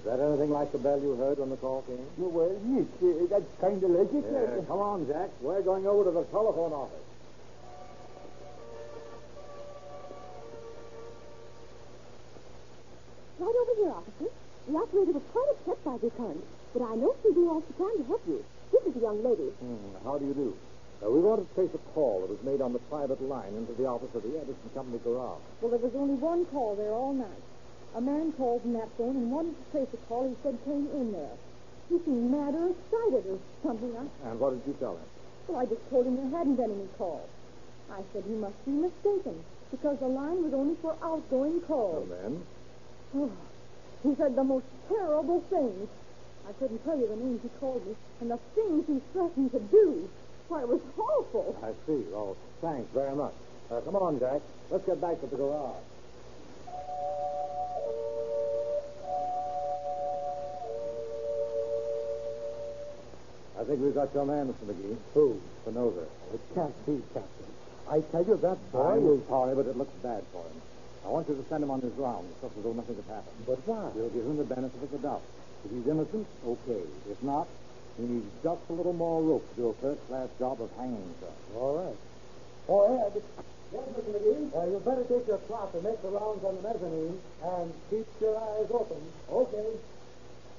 Is 0.05 0.11
that 0.13 0.21
anything 0.21 0.51
like 0.51 0.71
the 0.71 0.77
bell 0.77 1.01
you 1.01 1.17
heard 1.17 1.39
when 1.39 1.49
the 1.49 1.57
call 1.57 1.81
came? 1.89 2.05
Well, 2.21 2.53
yes, 2.69 2.85
uh, 3.01 3.25
that's 3.25 3.49
kind 3.57 3.83
of 3.83 3.89
like 3.89 4.13
it. 4.13 4.25
Yeah, 4.29 4.61
come 4.69 4.85
on, 4.85 5.09
Jack. 5.09 5.31
We're 5.41 5.63
going 5.63 5.87
over 5.87 6.05
to 6.05 6.11
the 6.11 6.25
telephone 6.25 6.75
office. 6.77 7.01
Right 13.41 13.49
over 13.49 13.75
here, 13.81 13.93
officer. 13.97 14.31
The 14.69 14.77
operator 14.77 15.13
was 15.17 15.23
quite 15.33 15.49
upset 15.57 15.81
by 15.89 15.97
the 15.97 16.11
current, 16.21 16.45
but 16.77 16.83
I 16.85 16.95
know 17.01 17.17
she'll 17.23 17.33
do 17.33 17.49
all 17.49 17.63
she 17.65 17.73
can 17.73 17.97
to 17.97 18.05
help 18.05 18.23
you. 18.29 18.45
This 18.73 18.83
is 18.85 18.93
the 18.93 19.01
young 19.01 19.25
lady. 19.25 19.57
Hmm, 19.57 20.05
how 20.05 20.19
do 20.19 20.27
you 20.29 20.35
do? 20.35 20.57
Uh, 21.01 21.09
we 21.09 21.21
wanted 21.21 21.49
to 21.49 21.55
trace 21.57 21.73
a 21.73 21.81
call 21.97 22.21
that 22.21 22.29
was 22.29 22.45
made 22.45 22.61
on 22.61 22.75
the 22.75 22.79
private 22.93 23.23
line 23.25 23.57
into 23.57 23.73
the 23.73 23.89
office 23.89 24.13
of 24.15 24.23
the 24.23 24.37
Edison 24.37 24.69
Company 24.75 25.01
garage. 25.03 25.41
Well, 25.65 25.71
there 25.73 25.81
was 25.81 25.97
only 25.97 26.21
one 26.21 26.45
call 26.53 26.77
there 26.77 26.93
all 26.93 27.15
night. 27.15 27.41
A 27.95 28.01
man 28.01 28.33
called 28.33 28.63
from 28.63 28.73
that 28.75 28.89
phone 28.99 29.17
and 29.17 29.31
wanted 29.31 29.55
to 29.55 29.65
trace 29.71 29.89
a 29.95 29.97
call 30.09 30.29
he 30.29 30.35
said 30.43 30.59
came 30.65 30.89
in 30.93 31.13
there. 31.13 31.37
He 31.89 31.99
seemed 32.05 32.31
mad 32.31 32.55
or 32.55 32.71
excited 32.75 33.25
or 33.31 33.39
something. 33.63 33.95
I, 33.97 34.29
And 34.31 34.41
what 34.41 34.51
did 34.55 34.63
you 34.67 34.77
tell 34.81 34.93
him? 34.97 35.07
well, 35.47 35.59
I 35.61 35.67
just 35.67 35.89
told 35.91 36.07
him 36.07 36.17
there 36.17 36.39
hadn't 36.39 36.57
been 36.57 36.71
any 36.73 36.89
call. 36.99 37.29
I 37.93 38.01
said 38.13 38.25
he 38.27 38.35
must 38.35 38.57
be 38.65 38.73
mistaken 38.73 39.45
because 39.71 39.99
the 40.01 40.09
line 40.09 40.43
was 40.43 40.55
only 40.55 40.75
for 40.83 40.97
outgoing 41.03 41.61
calls. 41.63 42.09
And 42.11 42.11
then? 42.11 42.43
Oh, 43.17 43.31
he 44.03 44.15
said 44.17 44.35
the 44.35 44.43
most 44.45 44.65
terrible 44.89 45.41
things. 45.51 45.89
I 46.49 46.53
couldn't 46.55 46.83
tell 46.85 46.99
you 46.99 47.07
the 47.07 47.17
names 47.17 47.41
he 47.43 47.49
called 47.61 47.87
me 47.87 47.95
and 48.21 48.31
the 48.31 48.39
things 48.55 48.87
he 48.87 49.01
threatened 49.13 49.53
to 49.53 49.61
do. 49.61 50.09
Why, 50.49 50.63
it 50.63 50.69
was 50.69 50.81
awful. 50.99 51.57
I 51.63 51.73
see. 51.87 52.05
Well, 52.11 52.37
thanks 52.61 52.91
very 52.93 53.15
much. 53.15 53.35
Uh, 53.71 53.81
come 53.83 53.97
on, 53.97 54.19
Jack. 54.19 54.41
Let's 54.71 54.85
get 54.85 55.01
back 55.01 55.21
to 55.21 55.27
the 55.27 55.37
garage. 55.37 55.77
I 63.65 63.67
think 63.67 63.81
we've 63.81 63.95
got 63.95 64.13
your 64.13 64.27
man, 64.27 64.53
Mr. 64.53 64.69
McGee. 64.69 64.99
Who? 65.15 65.41
Spinoza. 65.63 66.05
It 66.35 66.41
can't 66.55 66.77
be, 66.85 67.01
Captain. 67.15 67.49
I 67.89 68.01
tell 68.13 68.23
you, 68.23 68.37
that 68.37 68.61
boy 68.71 68.93
I'm 68.93 69.09
is... 69.17 69.27
sorry, 69.27 69.55
but 69.57 69.65
it 69.65 69.75
looks 69.75 69.97
bad 70.05 70.23
for 70.33 70.45
him. 70.45 70.61
I 71.03 71.09
want 71.09 71.31
you 71.31 71.35
to 71.35 71.45
send 71.49 71.65
him 71.65 71.71
on 71.71 71.81
his 71.81 71.93
rounds, 71.95 72.29
just 72.43 72.53
as 72.59 72.63
though 72.63 72.75
nothing 72.75 72.97
had 72.97 73.09
happened. 73.09 73.41
But 73.47 73.65
why? 73.65 73.89
We'll 73.97 74.13
give 74.13 74.21
him 74.21 74.37
the 74.37 74.45
benefit 74.45 74.83
of 74.83 74.91
the 74.91 74.99
doubt. 74.99 75.23
If 75.65 75.71
he's 75.71 75.89
innocent, 75.89 76.27
okay. 76.45 76.85
If 77.09 77.23
not, 77.23 77.49
he 77.97 78.05
needs 78.05 78.29
just 78.43 78.61
a 78.69 78.73
little 78.75 78.93
more 78.93 79.23
rope 79.23 79.49
to 79.49 79.57
do 79.57 79.69
a 79.69 79.75
first-class 79.81 80.29
job 80.39 80.61
of 80.61 80.69
hanging 80.77 81.01
himself. 81.01 81.37
All 81.57 81.89
right. 81.89 81.99
Oh, 82.69 82.85
Ed. 82.85 83.17
Yes, 83.73 83.85
Mr. 83.97 84.13
McGee? 84.13 84.45
Uh, 84.53 84.67
you 84.69 84.79
better 84.85 85.05
take 85.09 85.27
your 85.27 85.41
clock 85.49 85.73
and 85.73 85.85
make 85.85 86.03
the 86.03 86.13
rounds 86.13 86.45
on 86.45 86.61
the 86.61 86.63
mezzanine 86.69 87.17
and 87.43 87.73
keep 87.89 88.05
your 88.21 88.37
eyes 88.37 88.69
open. 88.69 89.01
Okay. 89.33 89.69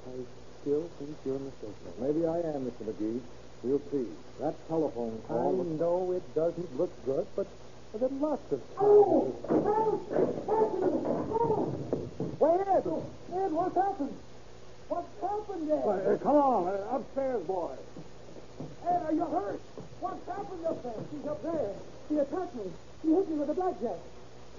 I 0.09 0.44
still 0.65 0.89
think 0.97 1.15
you're 1.23 1.37
mistaken. 1.37 1.93
Maybe 2.01 2.25
I 2.25 2.41
am, 2.41 2.65
Mr. 2.65 2.89
McGee. 2.89 3.21
We'll 3.61 3.81
see. 3.91 4.09
That 4.41 4.55
telephone 4.67 5.21
I 5.25 5.27
call... 5.27 5.53
was- 5.53 5.79
know 5.79 6.11
it 6.11 6.25
doesn't 6.33 6.75
look 6.75 6.89
good, 7.05 7.27
but 7.35 7.45
there 7.93 8.09
are 8.09 8.13
lots 8.17 8.51
of 8.51 8.59
times. 8.73 8.81
Oh, 8.81 9.35
help! 9.45 10.09
Help! 10.49 11.69
Wait, 12.41 12.61
Ed! 12.65 12.85
Ed, 13.37 13.51
what's 13.53 13.75
happened? 13.75 14.17
What's 14.89 15.21
happened 15.21 15.69
there? 15.69 16.13
Uh, 16.13 16.17
come 16.17 16.35
on, 16.35 16.67
uh, 16.67 16.97
upstairs, 16.97 17.43
boy. 17.45 17.77
Ed, 18.89 19.01
are 19.05 19.13
you 19.13 19.25
hurt? 19.25 19.61
What's 20.01 20.25
happened 20.25 20.65
up 20.65 20.81
there? 20.81 20.99
She's 21.13 21.27
up 21.29 21.43
there. 21.43 21.73
She 22.09 22.17
attacked 22.17 22.55
me. 22.55 22.73
She 23.03 23.07
hit 23.13 23.29
me 23.29 23.35
with 23.37 23.49
a 23.49 23.53
blackjack. 23.53 24.01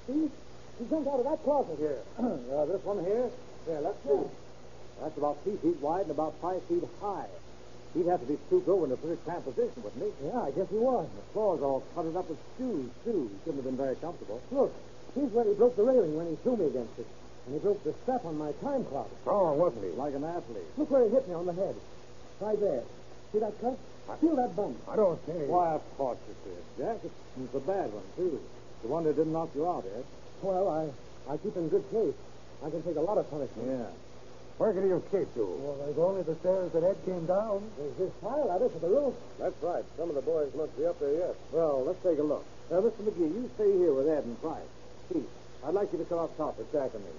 See? 0.07 0.31
She 0.79 0.85
jumped 0.87 1.09
out 1.09 1.19
of 1.19 1.27
that 1.27 1.43
closet. 1.43 1.79
Here. 1.79 1.99
uh, 2.19 2.65
this 2.67 2.83
one 2.85 3.03
here? 3.05 3.29
Yeah, 3.69 3.81
let's 3.81 3.99
see. 4.07 4.46
That's 5.01 5.17
about 5.17 5.43
three 5.45 5.57
feet 5.57 5.81
wide 5.81 6.03
and 6.03 6.11
about 6.11 6.35
five 6.41 6.63
feet 6.65 6.83
high. 7.01 7.27
He'd 7.95 8.07
have 8.07 8.21
to 8.21 8.27
be 8.27 8.37
stooped 8.47 8.69
over 8.69 8.85
in 8.87 8.93
a 8.93 8.97
pretty 8.97 9.17
cramped 9.25 9.45
position, 9.49 9.83
wouldn't 9.83 10.03
he? 10.05 10.27
Yeah, 10.27 10.43
I 10.43 10.51
guess 10.51 10.69
he 10.69 10.77
was. 10.77 11.09
The 11.09 11.23
floor's 11.33 11.63
all 11.63 11.83
covered 11.95 12.17
up 12.17 12.29
with 12.29 12.39
shoes, 12.59 12.91
too. 13.05 13.31
He 13.33 13.39
couldn't 13.45 13.65
have 13.65 13.65
been 13.65 13.77
very 13.77 13.97
comfortable. 13.97 14.41
Look, 14.51 14.73
here's 15.15 15.33
where 15.33 15.45
he 15.45 15.55
broke 15.55 15.77
the 15.77 15.85
railing 15.85 16.17
when 16.17 16.27
he 16.29 16.37
threw 16.45 16.57
me 16.57 16.67
against 16.67 16.99
it. 16.99 17.07
And 17.47 17.55
he 17.55 17.61
broke 17.61 17.83
the 17.85 17.95
strap 18.03 18.25
on 18.25 18.37
my 18.37 18.53
time 18.61 18.85
clock. 18.85 19.09
Strong, 19.23 19.59
wasn't 19.59 19.85
he? 19.85 19.91
Like 19.97 20.15
an 20.15 20.25
athlete. 20.25 20.67
Look 20.77 20.91
where 20.91 21.05
he 21.05 21.11
hit 21.11 21.29
me 21.29 21.35
on 21.35 21.47
the 21.47 21.55
head. 21.55 21.75
Right 22.41 22.61
there. 22.61 22.83
See 23.33 23.39
that 23.39 23.55
cut? 23.61 23.79
I, 24.11 24.17
Feel 24.17 24.37
that 24.37 24.55
bump. 24.55 24.77
I 24.89 24.97
don't 24.97 25.19
see. 25.25 25.33
Why, 25.49 25.75
of 25.75 25.83
course 25.97 26.19
you 26.29 26.35
did, 26.45 26.63
Jack. 26.77 26.99
It's 27.05 27.55
a 27.55 27.61
bad 27.61 27.93
one, 27.93 28.05
too. 28.17 28.41
The 28.83 28.89
one 28.89 29.05
that 29.05 29.17
didn't 29.17 29.33
knock 29.33 29.51
you 29.55 29.67
out, 29.67 29.85
Ed. 29.87 30.05
Well, 30.43 30.69
I, 30.69 31.33
I 31.33 31.37
keep 31.39 31.57
in 31.57 31.69
good 31.69 31.85
shape. 31.91 32.15
I 32.65 32.71
can 32.71 32.83
take 32.83 32.97
a 32.97 33.01
lot 33.01 33.17
of 33.19 33.29
punishment. 33.31 33.69
Yeah. 33.69 33.87
Where 34.59 34.73
could 34.73 34.85
he 34.85 34.91
have 34.91 35.05
escaped 35.05 35.35
to? 35.35 35.45
Well, 35.45 35.77
there's 35.85 35.99
only 35.99 36.23
the 36.23 36.35
stairs 36.37 36.73
that 36.73 36.83
Ed 36.83 36.97
came 37.05 37.27
down. 37.27 37.71
There's 37.77 37.97
this 37.97 38.13
fire 38.23 38.45
ladder 38.45 38.69
to 38.71 38.79
the 38.79 38.89
roof. 38.89 39.15
That's 39.39 39.63
right. 39.63 39.85
Some 39.99 40.09
of 40.09 40.15
the 40.15 40.23
boys 40.23 40.49
must 40.57 40.75
be 40.79 40.87
up 40.87 40.99
there 40.99 41.13
yet. 41.13 41.37
Well, 41.53 41.85
let's 41.85 42.03
take 42.03 42.19
a 42.19 42.23
look. 42.23 42.45
Now, 42.71 42.81
Mr. 42.81 43.05
McGee, 43.05 43.35
you 43.37 43.51
stay 43.55 43.71
here 43.77 43.93
with 43.93 44.09
Ed 44.09 44.25
and 44.25 44.41
Price. 44.41 44.65
Pete, 45.13 45.29
I'd 45.63 45.75
like 45.75 45.93
you 45.93 45.99
to 45.99 46.05
come 46.07 46.21
up 46.21 46.35
top 46.39 46.57
with 46.57 46.73
Jack 46.73 46.91
and 46.95 47.05
me. 47.05 47.11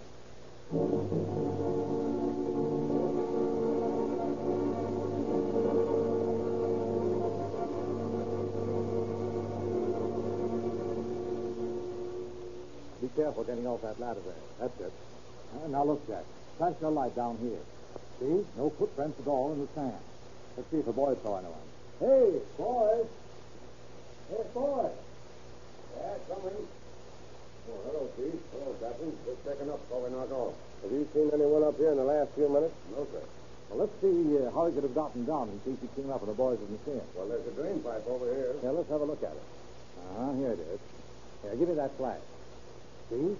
Be 13.00 13.10
careful 13.16 13.44
getting 13.44 13.68
off 13.68 13.84
that 13.84 14.00
ladder 14.00 14.22
there. 14.26 14.34
That's 14.60 14.82
it. 14.82 14.92
Now 15.70 15.84
look, 15.86 16.06
Jack. 16.08 16.26
Flash 16.58 16.74
your 16.82 16.92
light 16.92 17.16
down 17.16 17.38
here. 17.38 17.62
See? 18.20 18.46
No 18.58 18.72
footprints 18.72 19.20
at 19.20 19.28
all 19.28 19.54
in 19.54 19.62
the 19.62 19.68
sand. 19.76 20.02
Let's 20.58 20.72
see 20.72 20.78
if 20.78 20.86
the 20.86 20.92
boys 20.92 21.18
saw 21.22 21.38
anyone. 21.38 21.68
Hey, 22.00 22.42
boys! 22.58 23.06
Hey, 24.30 24.44
boys! 24.54 24.98
Yeah, 25.98 26.18
coming. 26.26 26.66
Oh, 27.70 27.80
hello, 27.86 28.10
Chief. 28.18 28.42
Hello, 28.58 28.74
Captain. 28.82 29.14
Just 29.26 29.46
checking 29.46 29.70
up 29.70 29.78
before 29.86 30.02
we 30.02 30.10
knock 30.10 30.32
off. 30.32 30.54
Have 30.82 30.92
you 30.92 31.08
seen 31.14 31.30
anyone 31.30 31.64
up 31.64 31.78
here 31.78 31.92
in 31.92 31.98
the 31.98 32.10
last 32.10 32.34
few 32.34 32.50
minutes? 32.50 32.74
No, 32.90 33.06
sir. 33.06 33.22
Well, 33.70 33.80
let's 33.86 33.94
see 34.02 34.18
uh, 34.42 34.50
how 34.50 34.66
he 34.66 34.74
could 34.74 34.84
have 34.84 34.96
gotten 34.96 35.26
down 35.26 35.50
in 35.54 35.60
case 35.62 35.78
he 35.78 35.90
came 35.94 36.10
up 36.10 36.22
and 36.22 36.30
the 36.30 36.40
boys 36.40 36.58
didn't 36.58 36.82
see 36.86 36.98
him. 36.98 37.06
Well, 37.14 37.28
there's 37.28 37.46
a 37.46 37.54
drain 37.54 37.86
pipe 37.86 38.08
over 38.08 38.26
here. 38.34 38.56
Yeah, 38.64 38.72
let's 38.72 38.90
have 38.90 39.02
a 39.02 39.06
look 39.06 39.22
at 39.22 39.36
it. 39.36 39.46
Uh-huh, 40.10 40.34
here 40.42 40.58
it 40.58 40.60
is. 40.74 40.80
Here, 41.44 41.56
give 41.56 41.70
me 41.70 41.76
that 41.76 41.94
flash. 41.98 42.24
See? 43.10 43.38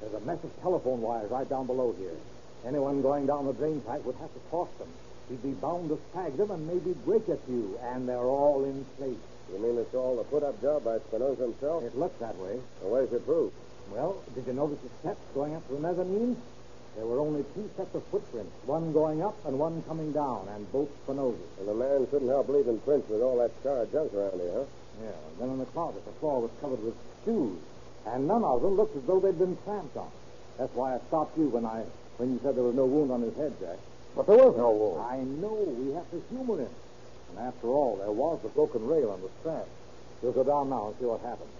There's 0.00 0.14
a 0.14 0.20
mess 0.20 0.42
of 0.44 0.52
telephone 0.60 1.00
wires 1.00 1.30
right 1.30 1.48
down 1.48 1.66
below 1.66 1.94
here. 1.96 2.18
Anyone 2.66 3.02
going 3.02 3.26
down 3.26 3.46
the 3.46 3.52
drain 3.52 3.80
pipe 3.80 4.04
would 4.04 4.16
have 4.16 4.32
to 4.32 4.40
cross 4.50 4.68
them. 4.78 4.88
He'd 5.28 5.42
be 5.42 5.52
bound 5.52 5.88
to 5.88 5.98
snag 6.12 6.36
them 6.36 6.50
and 6.50 6.66
maybe 6.66 6.92
break 7.04 7.28
a 7.28 7.36
few, 7.36 7.78
and 7.82 8.08
they're 8.08 8.18
all 8.18 8.64
in 8.64 8.84
place. 8.98 9.16
You 9.52 9.58
mean 9.58 9.78
it's 9.78 9.94
all 9.94 10.18
a 10.20 10.24
put-up 10.24 10.60
job 10.62 10.84
by 10.84 10.98
Spinoza 10.98 11.42
himself? 11.42 11.84
It 11.84 11.96
looks 11.96 12.18
that 12.20 12.36
way. 12.36 12.60
Well, 12.80 12.92
where's 12.92 13.10
your 13.10 13.20
proof? 13.20 13.52
Well, 13.90 14.22
did 14.34 14.46
you 14.46 14.52
notice 14.52 14.78
the 14.80 14.90
steps 15.00 15.20
going 15.34 15.54
up 15.54 15.66
to 15.68 15.74
the 15.74 15.80
mezzanine? 15.80 16.36
There 16.96 17.06
were 17.06 17.20
only 17.20 17.44
two 17.54 17.70
sets 17.76 17.94
of 17.94 18.04
footprints, 18.06 18.52
one 18.66 18.92
going 18.92 19.22
up 19.22 19.36
and 19.46 19.58
one 19.58 19.82
coming 19.82 20.12
down, 20.12 20.48
and 20.54 20.70
both 20.70 20.88
Spinoza's. 21.04 21.40
Well, 21.58 21.74
the 21.74 21.84
man 21.84 22.06
couldn't 22.06 22.28
help 22.28 22.48
leaving 22.48 22.78
prints 22.80 23.08
with 23.08 23.22
all 23.22 23.38
that 23.38 23.50
scar 23.60 23.86
junk 23.86 24.12
around 24.14 24.40
here, 24.40 24.52
huh? 24.52 24.64
Yeah, 25.02 25.08
and 25.08 25.40
then 25.40 25.50
in 25.50 25.58
the 25.58 25.66
closet, 25.66 26.04
the 26.04 26.12
floor 26.20 26.42
was 26.42 26.50
covered 26.60 26.84
with 26.84 26.94
shoes, 27.24 27.58
and 28.06 28.28
none 28.28 28.44
of 28.44 28.60
them 28.62 28.76
looked 28.76 28.96
as 28.96 29.02
though 29.04 29.20
they'd 29.20 29.38
been 29.38 29.56
tramped 29.64 29.96
on. 29.96 30.10
That's 30.58 30.74
why 30.74 30.94
I 30.94 31.00
stopped 31.08 31.36
you 31.38 31.48
when 31.48 31.64
I 31.64 31.84
when 32.18 32.32
you 32.32 32.40
said 32.42 32.56
there 32.56 32.64
was 32.64 32.74
no 32.74 32.86
wound 32.86 33.10
on 33.10 33.22
his 33.22 33.34
head, 33.36 33.52
Jack. 33.60 33.78
But 34.14 34.26
there 34.26 34.36
was 34.36 34.56
no 34.56 34.70
wound. 34.70 35.00
I 35.00 35.24
know. 35.40 35.54
We 35.54 35.92
have 35.94 36.10
to 36.10 36.22
humor 36.30 36.60
him. 36.60 36.70
And 37.30 37.38
after 37.38 37.68
all, 37.68 37.96
there 37.96 38.10
was 38.10 38.40
a 38.44 38.48
broken 38.48 38.86
rail 38.86 39.10
on 39.10 39.20
the 39.22 39.30
strap. 39.40 39.66
We'll 40.20 40.32
go 40.32 40.44
down 40.44 40.70
now 40.70 40.88
and 40.88 40.96
see 40.98 41.06
what 41.06 41.20
happens. 41.20 41.50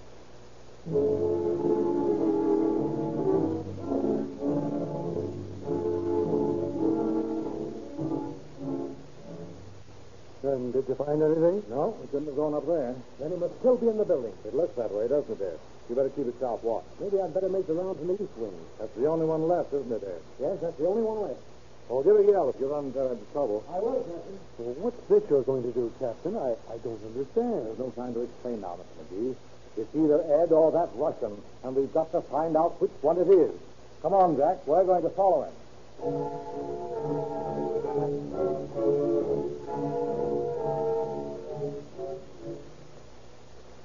Then 10.43 10.73
did 10.73 10.89
you 10.89 10.95
find 10.95 11.23
anything? 11.23 11.63
No, 11.71 11.97
we 12.01 12.07
couldn't 12.09 12.27
have 12.27 12.37
gone 12.37 12.55
up 12.55 12.67
there. 12.67 12.95
Then 13.19 13.31
he 13.31 13.37
must 13.37 13.59
still 13.61 13.77
be 13.77 13.89
in 13.89 13.97
the 13.97 14.05
building. 14.05 14.33
It 14.45 14.55
looks 14.55 14.77
that 14.77 14.93
way, 14.93 15.09
doesn't 15.09 15.41
it? 15.41 15.61
You 15.93 15.97
better 15.97 16.09
keep 16.17 16.25
a 16.25 16.33
sharp 16.41 16.65
watch. 16.65 16.89
Maybe 17.01 17.21
I'd 17.21 17.35
better 17.35 17.51
make 17.51 17.67
the 17.67 17.75
round 17.75 17.99
from 17.99 18.09
the 18.09 18.15
east 18.15 18.33
wing. 18.41 18.57
That's 18.81 18.97
the 18.97 19.05
only 19.05 19.27
one 19.27 19.47
left, 19.47 19.75
isn't 19.77 19.93
it, 19.93 20.01
Ed? 20.01 20.23
Yes, 20.41 20.57
that's 20.63 20.79
the 20.81 20.89
only 20.89 21.03
one 21.03 21.29
left. 21.29 21.45
Well, 21.91 22.01
give 22.01 22.17
a 22.17 22.25
yell 22.25 22.49
if 22.49 22.57
you 22.57 22.65
run 22.73 22.97
uh, 22.97 23.13
into 23.13 23.29
trouble. 23.37 23.61
I 23.69 23.77
will, 23.77 24.01
Captain. 24.01 24.41
Well, 24.57 24.89
what's 24.89 24.97
this 25.13 25.21
you're 25.29 25.45
going 25.45 25.69
to 25.69 25.73
do, 25.77 25.93
Captain? 26.01 26.33
I, 26.33 26.57
I 26.73 26.81
don't 26.81 26.97
understand. 27.05 27.69
There's 27.69 27.77
no 27.77 27.93
time 27.93 28.17
to 28.17 28.25
explain 28.25 28.65
now, 28.65 28.81
Mr. 28.81 29.05
McGee. 29.05 29.37
It's 29.77 29.93
either 29.93 30.25
Ed 30.41 30.49
or 30.49 30.73
that 30.73 30.89
Russian, 30.97 31.37
and 31.61 31.77
we've 31.77 31.93
got 31.93 32.09
to 32.17 32.23
find 32.23 32.57
out 32.57 32.81
which 32.81 32.97
one 33.05 33.21
it 33.21 33.29
is. 33.29 33.53
Come 34.01 34.17
on, 34.17 34.41
Jack. 34.41 34.65
We're 34.65 34.89
going 34.89 35.05
to 35.05 35.13
follow 35.13 35.45
him. 35.45 35.53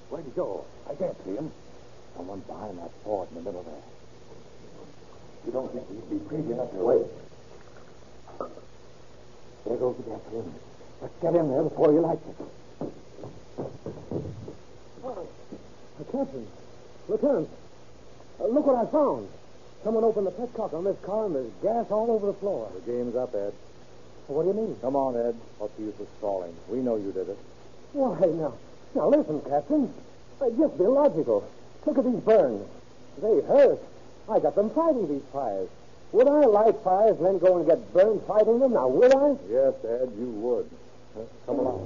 Where'd 0.08 0.24
he 0.24 0.32
go? 0.32 0.64
I 0.90 0.96
can't 0.96 1.18
see 1.28 1.36
him. 1.36 1.52
Someone 2.18 2.40
behind 2.42 2.80
that 2.80 3.04
board 3.04 3.30
in 3.30 3.36
the 3.36 3.42
middle 3.44 3.62
there. 3.62 3.86
You 5.46 5.52
don't 5.52 5.72
think 5.72 5.88
he'd 5.88 6.10
be 6.10 6.20
crazy 6.28 6.52
enough 6.52 6.72
to 6.72 6.78
wait? 6.78 7.06
There 9.66 9.78
goes 9.78 9.96
the 9.98 10.04
gasoline. 10.04 10.54
Let's 11.00 11.14
get 11.22 11.36
in 11.36 11.50
there 11.52 11.64
before 11.64 11.92
he 11.92 12.00
lights 12.00 12.28
it. 12.28 12.36
Oh, 15.04 15.28
Captain. 16.12 16.48
Lieutenant. 17.08 17.50
Uh, 18.40 18.48
look 18.48 18.66
what 18.66 18.76
I 18.76 18.92
found. 18.92 19.30
Someone 19.84 20.04
opened 20.04 20.26
the 20.28 20.32
petcock 20.32 20.74
on 20.74 20.84
this 20.84 20.98
car, 21.06 21.28
and 21.28 21.36
there's 21.36 21.52
gas 21.62 21.86
all 21.92 22.10
over 22.10 22.26
the 22.26 22.34
floor. 22.34 22.72
The 22.74 22.92
game's 22.92 23.16
up, 23.16 23.36
Ed. 23.36 23.54
What 24.26 24.44
do 24.44 24.50
you 24.50 24.56
mean? 24.56 24.76
Come 24.82 24.96
on, 24.96 25.16
Ed. 25.16 25.36
What's 25.60 25.76
the 25.76 25.84
use 25.84 26.00
of 26.00 26.08
stalling? 26.18 26.56
We 26.68 26.80
know 26.80 26.96
you 26.96 27.12
did 27.12 27.30
it. 27.30 27.38
Why, 27.94 28.20
now, 28.26 28.54
now 28.96 29.10
listen, 29.10 29.40
Captain. 29.42 29.94
Uh, 30.42 30.50
just 30.58 30.78
be 30.78 30.84
logical. 30.84 31.48
Look 31.88 31.98
at 32.00 32.04
these 32.04 32.20
burns. 32.20 32.68
They 33.22 33.40
hurt. 33.48 33.80
I 34.30 34.40
got 34.40 34.56
them 34.56 34.70
fighting 34.72 35.08
these 35.08 35.24
fires. 35.32 35.70
Would 36.12 36.28
I 36.28 36.44
light 36.44 36.76
fires 36.84 37.16
and 37.16 37.26
then 37.26 37.40
go 37.40 37.56
and 37.56 37.66
get 37.66 37.94
burned 37.94 38.22
fighting 38.28 38.60
them? 38.60 38.74
Now, 38.74 38.90
would 38.90 39.16
I? 39.16 39.38
Yes, 39.50 39.74
Ed, 39.86 40.12
you 40.20 40.28
would. 40.44 40.70
Come 41.46 41.60
along. 41.60 41.80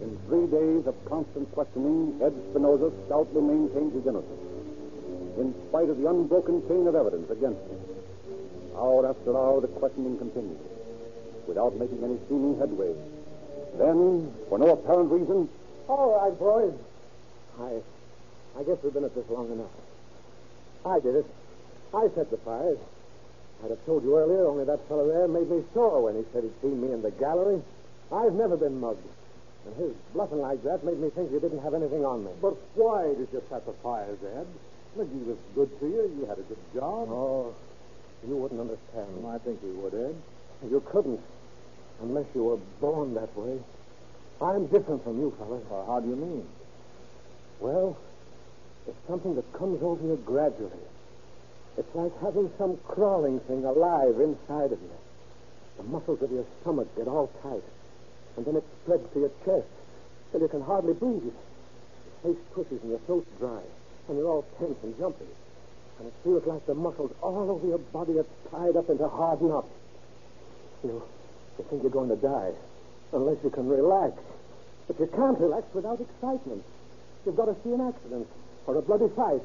In 0.00 0.18
three 0.26 0.46
days 0.46 0.86
of 0.86 0.94
constant 1.04 1.52
questioning, 1.52 2.18
Ed 2.22 2.32
Spinoza 2.48 2.90
stoutly 3.04 3.42
maintained 3.42 3.92
his 3.92 4.06
innocence, 4.06 4.40
in 5.36 5.54
spite 5.68 5.90
of 5.90 5.98
the 5.98 6.08
unbroken 6.08 6.66
chain 6.66 6.86
of 6.86 6.94
evidence 6.94 7.30
against 7.30 7.60
him. 7.68 7.78
Hour 8.74 9.06
after 9.06 9.36
hour, 9.36 9.60
the 9.60 9.68
questioning 9.68 10.16
continued, 10.16 10.58
without 11.46 11.76
making 11.76 12.02
any 12.02 12.18
seeming 12.28 12.58
headway. 12.58 12.94
Then, 13.78 14.32
for 14.48 14.58
no 14.58 14.70
apparent 14.70 15.10
reason, 15.10 15.48
All 15.88 16.20
right, 16.20 16.38
boys. 16.38 16.74
I, 17.60 18.58
I 18.58 18.62
guess 18.64 18.78
we've 18.82 18.94
been 18.94 19.04
at 19.04 19.14
this 19.14 19.28
long 19.28 19.50
enough. 19.52 19.70
I 20.86 21.00
did 21.00 21.16
it. 21.16 21.26
I 21.92 22.08
set 22.14 22.30
the 22.30 22.36
fires. 22.38 22.78
I'd 23.62 23.70
have 23.70 23.84
told 23.86 24.02
you 24.04 24.16
earlier, 24.18 24.46
only 24.46 24.64
that 24.64 24.86
fellow 24.88 25.06
there 25.08 25.28
made 25.28 25.48
me 25.50 25.62
sore 25.72 26.02
when 26.02 26.16
he 26.16 26.24
said 26.32 26.42
he'd 26.42 26.60
seen 26.60 26.80
me 26.80 26.92
in 26.92 27.02
the 27.02 27.10
gallery. 27.12 27.62
I've 28.12 28.32
never 28.34 28.56
been 28.56 28.80
mugged. 28.80 29.06
And 29.66 29.76
his 29.76 29.92
bluffing 30.12 30.40
like 30.40 30.62
that 30.64 30.84
made 30.84 30.98
me 30.98 31.10
think 31.10 31.32
you 31.32 31.40
didn't 31.40 31.62
have 31.62 31.74
anything 31.74 32.04
on 32.04 32.24
me. 32.24 32.30
But 32.42 32.56
why 32.74 33.06
did 33.08 33.28
you 33.32 33.42
set 33.48 33.64
the 33.64 33.72
fires, 33.82 34.18
Ed? 34.22 34.46
McGee 34.98 35.26
was 35.26 35.38
good 35.54 35.80
to 35.80 35.86
you. 35.86 36.16
You 36.20 36.26
had 36.26 36.38
a 36.38 36.42
good 36.42 36.58
job. 36.74 37.08
Oh, 37.10 37.54
you 38.28 38.36
wouldn't 38.36 38.60
understand. 38.60 39.08
I 39.26 39.38
think 39.38 39.62
we 39.62 39.70
would, 39.70 39.94
Ed. 39.94 40.14
You 40.70 40.80
couldn't, 40.84 41.20
unless 42.02 42.26
you 42.34 42.44
were 42.44 42.58
born 42.80 43.14
that 43.14 43.36
way. 43.36 43.58
I'm 44.40 44.66
different 44.66 45.04
from 45.04 45.20
you 45.20 45.34
fellas. 45.38 45.62
Well, 45.70 45.86
how 45.86 46.00
do 46.00 46.08
you 46.08 46.16
mean? 46.16 46.46
Well, 47.60 47.96
it's 48.86 49.06
something 49.08 49.34
that 49.36 49.52
comes 49.52 49.82
over 49.82 50.04
you 50.04 50.16
gradually. 50.26 50.84
It's 51.78 51.94
like 51.94 52.12
having 52.20 52.50
some 52.58 52.78
crawling 52.86 53.40
thing 53.40 53.64
alive 53.64 54.20
inside 54.20 54.72
of 54.72 54.80
you. 54.80 54.96
The 55.76 55.82
muscles 55.84 56.22
of 56.22 56.30
your 56.30 56.44
stomach 56.60 56.88
get 56.96 57.08
all 57.08 57.30
tight, 57.42 57.64
and 58.36 58.46
then 58.46 58.56
it 58.56 58.64
spreads 58.82 59.12
to 59.12 59.20
your 59.20 59.30
chest 59.44 59.66
till 60.30 60.40
you 60.40 60.48
can 60.48 60.62
hardly 60.62 60.94
breathe. 60.94 61.24
Your 61.24 62.34
face 62.34 62.42
pushes 62.54 62.80
and 62.82 62.90
your 62.90 63.00
throat's 63.00 63.26
dry, 63.38 63.60
and 64.08 64.18
you're 64.18 64.28
all 64.28 64.44
tense 64.58 64.78
and 64.82 64.96
jumpy. 64.98 65.26
And 65.98 66.08
it 66.08 66.14
feels 66.22 66.44
like 66.46 66.64
the 66.66 66.74
muscles 66.74 67.12
all 67.22 67.50
over 67.50 67.66
your 67.66 67.78
body 67.78 68.18
are 68.18 68.26
tied 68.50 68.76
up 68.76 68.88
into 68.90 69.08
hard 69.08 69.40
knots. 69.42 69.68
You, 70.82 71.02
you 71.58 71.64
think 71.70 71.82
you're 71.82 71.90
going 71.90 72.10
to 72.10 72.16
die, 72.16 72.52
unless 73.12 73.36
you 73.44 73.50
can 73.50 73.68
relax. 73.68 74.18
But 74.86 75.00
you 75.00 75.06
can't 75.06 75.38
relax 75.38 75.64
without 75.74 76.00
excitement. 76.00 76.62
You've 77.24 77.36
got 77.36 77.46
to 77.46 77.56
see 77.64 77.72
an 77.72 77.80
accident, 77.80 78.28
or 78.66 78.76
a 78.76 78.82
bloody 78.82 79.08
fight, 79.14 79.42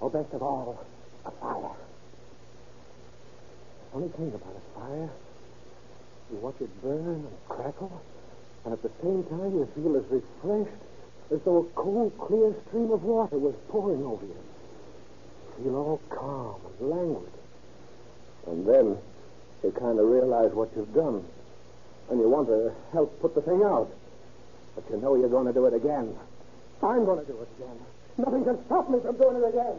or 0.00 0.10
best 0.10 0.32
of 0.32 0.42
all, 0.42 0.84
a 1.26 1.30
fire. 1.30 1.76
The 3.80 3.92
funny 3.92 4.08
thing 4.08 4.28
about 4.28 4.56
a 4.56 4.80
fire, 4.80 5.10
you 6.30 6.36
watch 6.38 6.60
it 6.60 6.82
burn 6.82 7.26
and 7.26 7.48
crackle, 7.48 8.02
and 8.64 8.72
at 8.72 8.82
the 8.82 8.90
same 9.02 9.24
time 9.24 9.52
you 9.52 9.68
feel 9.74 9.96
as 9.96 10.04
refreshed 10.10 10.82
as 11.30 11.40
though 11.44 11.58
a 11.58 11.64
cool, 11.74 12.10
clear 12.10 12.54
stream 12.68 12.90
of 12.90 13.02
water 13.02 13.38
was 13.38 13.54
pouring 13.68 14.02
over 14.02 14.24
you. 14.24 14.36
You 15.58 15.64
feel 15.64 15.76
all 15.76 16.00
calm 16.08 16.60
and 16.80 16.90
languid. 16.90 17.32
And 18.46 18.66
then 18.66 18.96
you 19.62 19.72
kind 19.72 19.98
of 19.98 20.06
realize 20.06 20.52
what 20.52 20.70
you've 20.76 20.94
done, 20.94 21.24
and 22.10 22.20
you 22.20 22.28
want 22.28 22.48
to 22.48 22.72
help 22.92 23.20
put 23.20 23.34
the 23.34 23.42
thing 23.42 23.62
out. 23.62 23.90
But 24.74 24.84
you 24.90 24.96
know 25.00 25.14
you're 25.16 25.28
going 25.28 25.46
to 25.46 25.52
do 25.52 25.66
it 25.66 25.74
again. 25.74 26.14
I'm 26.82 27.04
going 27.04 27.20
to 27.20 27.26
do 27.26 27.38
it 27.40 27.48
again. 27.58 27.76
Nothing 28.16 28.44
can 28.44 28.58
stop 28.66 28.90
me 28.90 28.98
from 29.00 29.16
doing 29.16 29.36
it 29.36 29.48
again. 29.48 29.76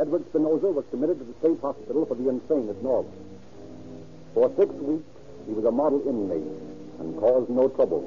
Edward 0.00 0.24
Spinoza 0.30 0.68
was 0.72 0.84
committed 0.90 1.18
to 1.18 1.24
the 1.24 1.34
state 1.40 1.60
hospital 1.60 2.06
for 2.06 2.14
the 2.14 2.28
insane 2.28 2.68
at 2.68 2.82
Norwalk. 2.82 3.06
For 4.34 4.50
six 4.56 4.72
weeks, 4.74 5.04
he 5.46 5.52
was 5.52 5.64
a 5.64 5.70
model 5.70 6.02
inmate 6.08 6.42
and 6.98 7.18
caused 7.18 7.50
no 7.50 7.68
trouble. 7.68 8.02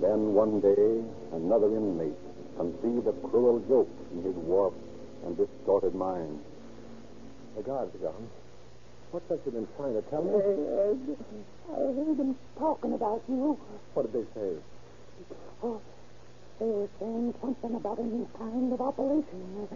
Then 0.00 0.34
one 0.34 0.60
day, 0.60 1.02
another 1.32 1.68
inmate 1.68 2.18
conceived 2.56 3.06
a 3.06 3.12
cruel 3.28 3.60
joke 3.68 3.90
in 4.12 4.22
his 4.22 4.34
warped 4.34 4.78
and 5.24 5.36
distorted 5.36 5.94
mind. 5.94 6.38
The 7.56 7.62
guards 7.62 7.94
are 7.94 7.98
gone. 7.98 8.28
What's 9.10 9.28
that 9.28 9.40
you've 9.44 9.54
been 9.54 9.68
trying 9.76 9.94
to 9.94 10.02
tell 10.10 10.22
me? 10.22 10.34
I 10.34 11.78
heard 11.78 12.16
them 12.16 12.36
talking 12.58 12.92
about 12.94 13.22
you. 13.28 13.58
What 13.94 14.10
did 14.10 14.26
they 14.26 14.40
say? 14.40 14.56
Oh, 15.62 15.80
they 16.58 16.66
were 16.66 16.88
saying 16.98 17.34
something 17.40 17.74
about 17.74 17.98
a 17.98 18.02
new 18.02 18.28
kind 18.38 18.72
of 18.72 18.80
operation. 18.80 19.68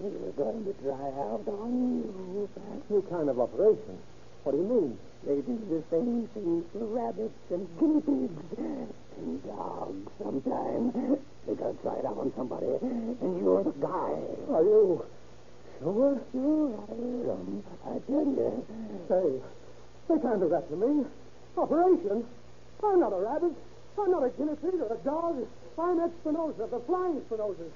They 0.00 0.08
were 0.08 0.32
going 0.32 0.64
to 0.64 0.72
try 0.82 1.08
out 1.28 1.44
on 1.46 2.00
you. 2.00 2.48
New 2.88 3.02
kind 3.10 3.28
of 3.28 3.38
operation. 3.38 3.98
What 4.44 4.52
do 4.52 4.58
you 4.58 4.64
mean? 4.64 4.98
They 5.26 5.42
do 5.42 5.58
the 5.68 5.82
same 5.90 6.28
things 6.32 6.64
for 6.72 6.84
rabbits 6.86 7.34
and 7.50 7.68
guinea 7.78 8.00
pigs 8.00 8.94
and 9.16 9.42
dogs 9.44 10.10
sometimes. 10.22 10.94
They're 11.46 11.54
going 11.54 11.76
to 11.76 11.82
try 11.82 11.94
it 11.94 12.04
out 12.04 12.18
on 12.18 12.32
somebody, 12.36 12.66
and 12.66 13.40
you're 13.40 13.62
the 13.62 13.72
guy. 13.78 14.12
Are 14.52 14.62
you 14.62 15.04
sure? 15.78 16.20
Sure, 16.32 16.74
I 16.74 16.94
am. 17.30 17.62
I 17.86 17.98
tell 18.06 18.26
you. 18.26 18.64
Say, 19.08 19.26
they 20.08 20.18
can't 20.20 20.40
do 20.40 20.48
that 20.48 20.68
to 20.70 20.76
me. 20.76 21.04
Operation? 21.56 22.24
I'm 22.82 23.00
not 23.00 23.12
a 23.12 23.20
rabbit. 23.20 23.54
I'm 23.98 24.10
not 24.10 24.24
a 24.24 24.30
guinea 24.30 24.56
pig 24.60 24.74
or 24.80 24.92
a 24.92 24.98
dog. 25.04 25.46
I'm 25.78 26.00
Ed 26.00 26.12
Spinoza, 26.20 26.68
the 26.70 26.80
flying 26.86 27.22
Spinoza. 27.26 27.68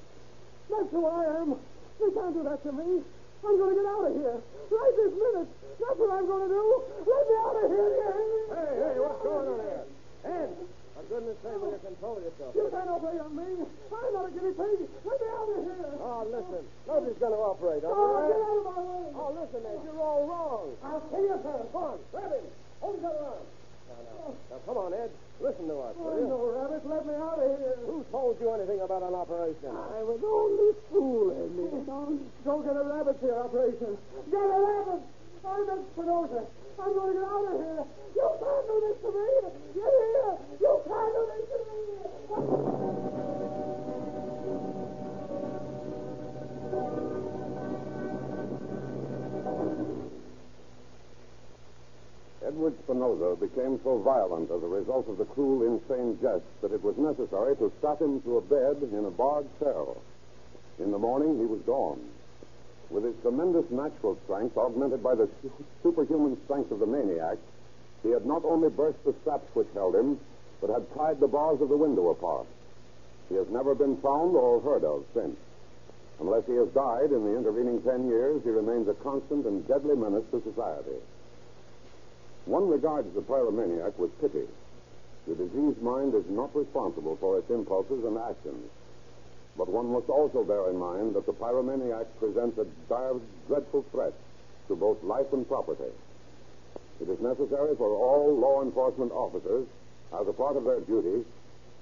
That's 0.69 0.91
who 0.91 1.07
I 1.07 1.25
am. 1.41 1.57
They 2.01 2.11
can't 2.13 2.35
do 2.35 2.43
that 2.45 2.63
to 2.65 2.73
me. 2.73 3.01
I'm 3.45 3.57
going 3.57 3.73
to 3.73 3.77
get 3.81 3.89
out 3.89 4.05
of 4.05 4.13
here. 4.17 4.37
Right 4.69 4.95
this 5.01 5.15
minute. 5.17 5.49
That's 5.81 5.97
what 5.97 6.11
I'm 6.13 6.27
going 6.29 6.45
to 6.45 6.53
do. 6.53 6.65
Let 7.09 7.23
me 7.25 7.35
out 7.41 7.57
of 7.57 7.71
here. 7.73 7.89
Hey, 8.53 8.73
hey, 8.85 8.97
what's 9.01 9.23
going 9.25 9.49
on 9.49 9.61
here? 9.65 9.85
Ed, 10.29 10.53
for 10.53 10.80
goodness 11.11 11.35
sake, 11.43 11.59
will 11.59 11.75
you 11.75 11.83
control 11.83 12.17
yourself? 12.23 12.55
You 12.55 12.71
can't 12.71 12.87
operate 12.87 13.19
on 13.21 13.35
me. 13.35 13.67
I'm 13.67 14.11
not 14.15 14.25
a 14.25 14.31
guinea 14.31 14.55
pig. 14.55 14.79
Let 15.03 15.17
me 15.19 15.27
out 15.35 15.49
of 15.51 15.59
here. 15.67 15.91
Oh, 15.99 16.23
listen. 16.31 16.63
Nobody's 16.87 17.19
going 17.19 17.35
to 17.35 17.43
operate 17.43 17.83
on 17.83 17.91
Oh, 17.91 17.99
you. 17.99 18.31
get 18.31 18.39
out 18.39 18.59
of 18.63 18.65
my 18.71 18.79
way. 18.79 19.07
Oh, 19.19 19.31
listen, 19.35 19.61
Ed, 19.67 19.79
you're 19.83 19.99
all 19.99 20.23
wrong. 20.31 20.67
I'll 20.87 21.03
kill 21.11 21.27
you 21.27 21.37
first. 21.43 21.67
Come 21.75 21.83
on, 21.83 21.99
grab 22.15 22.31
him. 22.31 22.47
Hold 22.79 22.95
his 22.95 23.05
other 23.05 23.25
arm. 23.27 23.45
Now, 23.91 23.99
now, 24.07 24.23
oh. 24.23 24.33
now, 24.55 24.59
come 24.71 24.79
on, 24.79 24.91
Ed. 24.95 25.11
Listen 25.43 25.67
to 25.67 25.77
us, 25.83 25.95
will 25.99 26.15
Oh, 26.15 26.21
you? 26.21 26.27
no, 26.31 26.39
rabbit. 26.55 26.83
Let 26.87 27.03
me 27.11 27.15
out 27.19 27.43
of 27.43 27.49
here. 27.59 27.75
Who 27.91 28.07
told 28.15 28.39
you 28.39 28.49
anything 28.55 28.81
about 28.87 29.03
an 29.03 29.15
operation? 29.19 29.73
I 29.75 30.01
was 30.07 30.21
only 30.23 30.71
fooling. 30.95 31.85
Don't, 31.91 32.23
don't 32.47 32.63
get 32.63 32.77
a 32.79 32.85
rabbit 32.87 33.19
here, 33.19 33.35
operation. 33.35 33.99
Get 34.31 34.47
a 34.47 34.59
rabbit. 34.63 35.03
I'm 35.43 35.65
Ed 35.75 35.83
Spinoza. 35.97 36.45
I'm 36.81 36.95
going 36.95 37.13
to 37.13 37.21
get 37.21 37.29
out 37.29 37.45
of 37.45 37.61
here. 37.61 37.85
You 38.17 38.27
can't 38.41 38.65
do 38.67 38.77
this 38.81 38.97
to 39.05 39.09
me. 39.13 39.29
You 39.77 39.85
hear? 39.85 40.33
You 40.61 40.73
can't 40.89 41.13
do 41.13 41.23
this 41.29 41.45
to 41.51 41.57
me. 41.61 41.81
Edward 52.47 52.75
Spinoza 52.85 53.37
became 53.37 53.79
so 53.85 53.99
violent 53.99 54.51
as 54.51 54.63
a 54.63 54.67
result 54.67 55.09
of 55.09 55.19
the 55.19 55.25
cruel, 55.25 55.63
insane 55.63 56.19
jest 56.21 56.45
that 56.63 56.73
it 56.73 56.83
was 56.83 56.97
necessary 56.97 57.55
to 57.57 57.71
strap 57.79 58.01
him 58.01 58.23
to 58.23 58.39
a 58.39 58.41
bed 58.41 58.83
in 58.91 59.05
a 59.05 59.11
barred 59.11 59.47
cell. 59.59 60.03
In 60.79 60.91
the 60.91 60.99
morning, 60.99 61.39
he 61.39 61.45
was 61.45 61.61
gone. 61.67 62.01
With 62.91 63.05
his 63.05 63.15
tremendous 63.23 63.71
natural 63.71 64.19
strength, 64.25 64.59
augmented 64.59 65.03
by 65.03 65.15
the 65.15 65.29
superhuman 65.83 66.37
strength 66.45 66.73
of 66.73 66.81
the 66.81 66.87
maniac, 66.87 67.39
he 68.03 68.11
had 68.11 68.27
not 68.27 68.45
only 68.45 68.69
burst 68.69 69.03
the 69.05 69.15
straps 69.23 69.47
which 69.55 69.69
held 69.75 69.95
him, 69.95 70.19
but 70.61 70.71
had 70.71 70.91
pried 70.91 71.21
the 71.21 71.29
bars 71.29 71.61
of 71.61 71.69
the 71.69 71.77
window 71.77 72.09
apart. 72.11 72.47
He 73.29 73.37
has 73.37 73.49
never 73.49 73.75
been 73.75 73.97
found 73.99 74.35
or 74.35 74.61
heard 74.61 74.85
of 74.85 75.05
since. 75.15 75.37
Unless 76.19 76.47
he 76.47 76.55
has 76.55 76.69
died 76.71 77.13
in 77.13 77.25
the 77.25 77.37
intervening 77.37 77.81
ten 77.83 78.09
years, 78.09 78.43
he 78.43 78.51
remains 78.51 78.89
a 78.89 78.95
constant 78.95 79.47
and 79.47 79.67
deadly 79.69 79.95
menace 79.95 80.25
to 80.33 80.43
society. 80.43 80.99
One 82.45 82.69
regards 82.69 83.15
the 83.15 83.23
pyromaniac 83.23 83.97
with 83.99 84.19
pity. 84.21 84.47
The 85.29 85.35
diseased 85.35 85.81
mind 85.81 86.15
is 86.15 86.29
not 86.29 86.55
responsible 86.57 87.17
for 87.17 87.39
its 87.39 87.49
impulses 87.51 88.05
and 88.05 88.19
actions. 88.19 88.69
But 89.61 89.69
one 89.69 89.93
must 89.93 90.09
also 90.09 90.43
bear 90.43 90.71
in 90.71 90.79
mind 90.79 91.13
that 91.15 91.27
the 91.27 91.35
pyromaniac 91.35 92.07
presents 92.19 92.57
a 92.57 92.65
dire, 92.89 93.21
dreadful 93.47 93.85
threat 93.93 94.15
to 94.69 94.75
both 94.75 95.03
life 95.05 95.31
and 95.35 95.47
property. 95.47 95.93
It 96.99 97.11
is 97.11 97.21
necessary 97.21 97.77
for 97.77 97.93
all 97.93 98.35
law 98.41 98.63
enforcement 98.63 99.13
officers, 99.13 99.67
as 100.19 100.27
a 100.27 100.33
part 100.33 100.57
of 100.57 100.65
their 100.65 100.81
duty, 100.81 101.27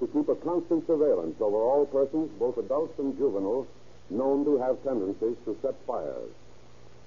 to 0.01 0.07
keep 0.09 0.29
a 0.29 0.35
constant 0.35 0.89
surveillance 0.89 1.41
over 1.41 1.57
all 1.57 1.87
persons, 1.87 2.33
both 2.37 2.59
adults 2.59 2.99
and 2.99 3.17
juveniles, 3.17 3.69
known 4.11 4.45
to 4.45 4.59
have 4.59 4.83
tendencies 4.83 5.37
to 5.45 5.57
set 5.63 5.77
fires. 5.87 6.35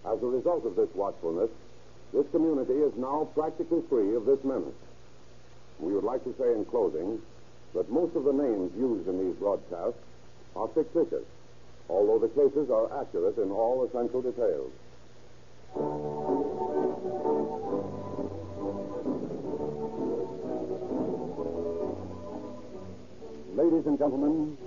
As 0.05 0.23
a 0.23 0.25
result 0.25 0.65
of 0.65 0.77
this 0.77 0.95
watchfulness, 0.95 1.51
this 2.13 2.27
community 2.31 2.79
is 2.79 2.95
now 2.95 3.27
practically 3.35 3.81
free 3.89 4.15
of 4.15 4.23
this 4.23 4.41
menace. 4.45 4.79
We 5.81 5.91
would 5.91 6.05
like 6.05 6.23
to 6.23 6.33
say 6.39 6.53
in 6.53 6.63
closing 6.63 7.21
that 7.73 7.91
most 7.91 8.15
of 8.15 8.23
the 8.23 8.31
names 8.31 8.71
used 8.77 9.09
in 9.09 9.19
these 9.19 9.35
broadcasts 9.35 9.99
are 10.55 10.67
fictitious, 10.69 11.25
although 11.89 12.19
the 12.19 12.29
cases 12.29 12.69
are 12.69 13.01
accurate 13.01 13.37
in 13.37 13.51
all 13.51 13.85
essential 13.85 14.21
details. 14.21 14.71
Ladies 23.55 23.85
and 23.85 23.97
gentlemen, 23.97 24.57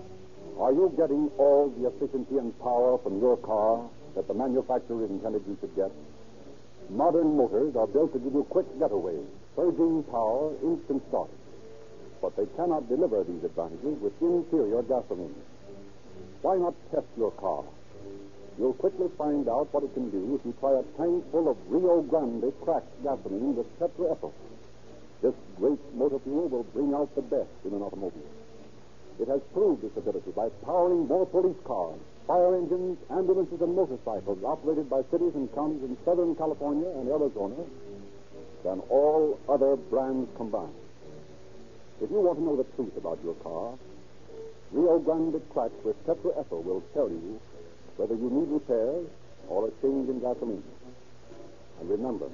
are 0.58 0.72
you 0.72 0.92
getting 0.96 1.30
all 1.38 1.68
the 1.76 1.88
efficiency 1.88 2.38
and 2.38 2.56
power 2.60 2.98
from 2.98 3.20
your 3.20 3.36
car 3.38 3.82
that 4.14 4.28
the 4.28 4.34
manufacturer 4.34 5.04
intended 5.06 5.42
you 5.48 5.56
should 5.60 5.74
get? 5.74 5.90
Modern 6.90 7.36
motors 7.36 7.74
are 7.76 7.86
built 7.86 8.12
to 8.12 8.18
give 8.18 8.34
you 8.34 8.44
quick 8.50 8.66
getaways, 8.78 9.26
surging 9.56 10.04
power, 10.04 10.52
instant 10.62 11.02
start. 11.08 11.30
But 12.22 12.36
they 12.36 12.46
cannot 12.56 12.88
deliver 12.88 13.24
these 13.24 13.42
advantages 13.42 13.98
with 14.00 14.12
inferior 14.20 14.82
gasoline. 14.82 15.34
Why 16.44 16.58
not 16.58 16.74
test 16.92 17.08
your 17.16 17.30
car? 17.40 17.64
You'll 18.58 18.74
quickly 18.74 19.08
find 19.16 19.48
out 19.48 19.72
what 19.72 19.82
it 19.82 19.94
can 19.94 20.10
do 20.10 20.36
if 20.36 20.44
you 20.44 20.52
try 20.60 20.76
a 20.76 20.84
tank 21.00 21.24
full 21.32 21.48
of 21.48 21.56
Rio 21.72 22.02
Grande 22.02 22.52
cracked 22.60 22.92
gasoline 23.02 23.56
with 23.56 23.64
tetraethyl. 23.80 24.30
This 25.22 25.32
great 25.56 25.80
motor 25.94 26.18
fuel 26.18 26.48
will 26.48 26.64
bring 26.76 26.92
out 26.92 27.08
the 27.14 27.22
best 27.22 27.48
in 27.64 27.72
an 27.72 27.80
automobile. 27.80 28.28
It 29.18 29.28
has 29.28 29.40
proved 29.54 29.84
its 29.84 29.96
ability 29.96 30.32
by 30.32 30.50
powering 30.68 31.08
more 31.08 31.24
police 31.24 31.56
cars, 31.64 31.98
fire 32.26 32.54
engines, 32.56 32.98
ambulances, 33.08 33.62
and 33.62 33.74
motorcycles 33.74 34.44
operated 34.44 34.90
by 34.90 35.00
cities 35.10 35.32
and 35.34 35.48
counties 35.54 35.82
in 35.82 35.96
Southern 36.04 36.36
California 36.36 36.90
and 37.00 37.08
Arizona 37.08 37.56
than 38.64 38.80
all 38.90 39.40
other 39.48 39.76
brands 39.76 40.28
combined. 40.36 40.76
If 42.02 42.10
you 42.10 42.20
want 42.20 42.36
to 42.36 42.44
know 42.44 42.56
the 42.56 42.68
truth 42.76 42.98
about 42.98 43.18
your 43.24 43.34
car, 43.40 43.78
Rio 44.74 44.98
Grande 44.98 45.40
cracked 45.50 45.84
with 45.84 45.94
tetraethyl 46.04 46.64
will 46.64 46.82
tell 46.94 47.08
you 47.08 47.40
whether 47.96 48.16
you 48.16 48.28
need 48.28 48.50
repairs 48.50 49.06
or 49.46 49.68
a 49.68 49.70
change 49.80 50.10
in 50.10 50.18
gasoline. 50.18 50.64
And 51.78 51.88
remember, 51.88 52.26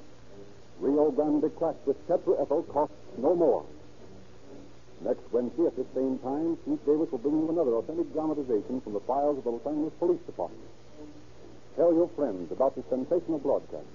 Rio 0.79 1.11
Grande 1.11 1.55
cracked 1.55 1.85
with 1.85 2.01
tetraethyl 2.07 2.67
costs 2.73 2.97
no 3.19 3.35
more. 3.35 3.63
Next 5.05 5.21
Wednesday 5.31 5.67
at 5.67 5.75
the 5.75 5.85
same 5.93 6.17
time, 6.25 6.57
Chief 6.65 6.83
Davis 6.83 7.11
will 7.11 7.21
bring 7.21 7.45
you 7.45 7.49
another 7.49 7.75
authentic 7.77 8.11
dramatization 8.11 8.81
from 8.81 8.93
the 8.93 9.05
files 9.05 9.37
of 9.37 9.43
the 9.43 9.51
Los 9.51 9.65
Angeles 9.67 9.93
Police 9.99 10.21
Department. 10.25 10.65
Tell 11.75 11.93
your 11.93 12.09
friends 12.17 12.51
about 12.51 12.73
the 12.73 12.81
sensational 12.89 13.37
broadcast, 13.37 13.85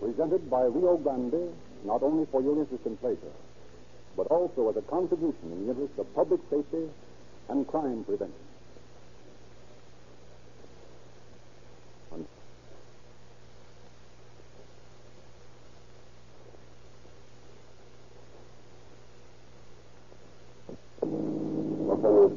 presented 0.00 0.48
by 0.48 0.64
Rio 0.64 0.96
Grande, 0.96 1.52
not 1.84 2.02
only 2.02 2.24
for 2.32 2.40
your 2.40 2.58
interest 2.58 2.86
and 2.86 2.98
pleasure, 3.00 3.36
but 4.16 4.28
also 4.28 4.70
as 4.70 4.76
a 4.78 4.82
contribution 4.88 5.52
in 5.52 5.66
the 5.66 5.72
interest 5.72 5.98
of 5.98 6.14
public 6.14 6.40
safety 6.48 6.88
and 7.48 7.66
crime 7.66 8.04
prevention. 8.04 8.34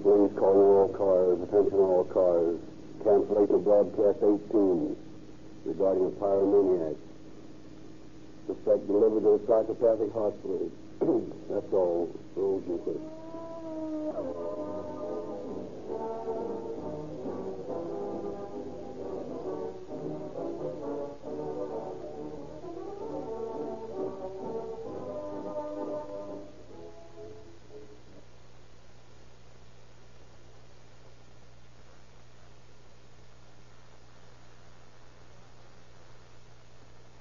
Police 0.04 0.34
calling 0.38 0.68
all 0.68 0.90
cars, 0.98 1.40
attention 1.48 1.80
all 1.80 2.04
cars. 2.04 2.60
Cancellation 3.06 3.64
broadcast 3.64 4.20
18 4.20 4.96
regarding 5.64 6.06
a 6.06 6.10
pyromaniac. 6.20 6.96
Suspect 8.48 8.88
delivered 8.88 9.24
to 9.24 9.32
a 9.36 9.40
psychopathic 9.48 10.12
hospital. 10.12 10.70
That's 11.50 11.74
all, 11.74 12.12
Rosenquist. 12.36 13.23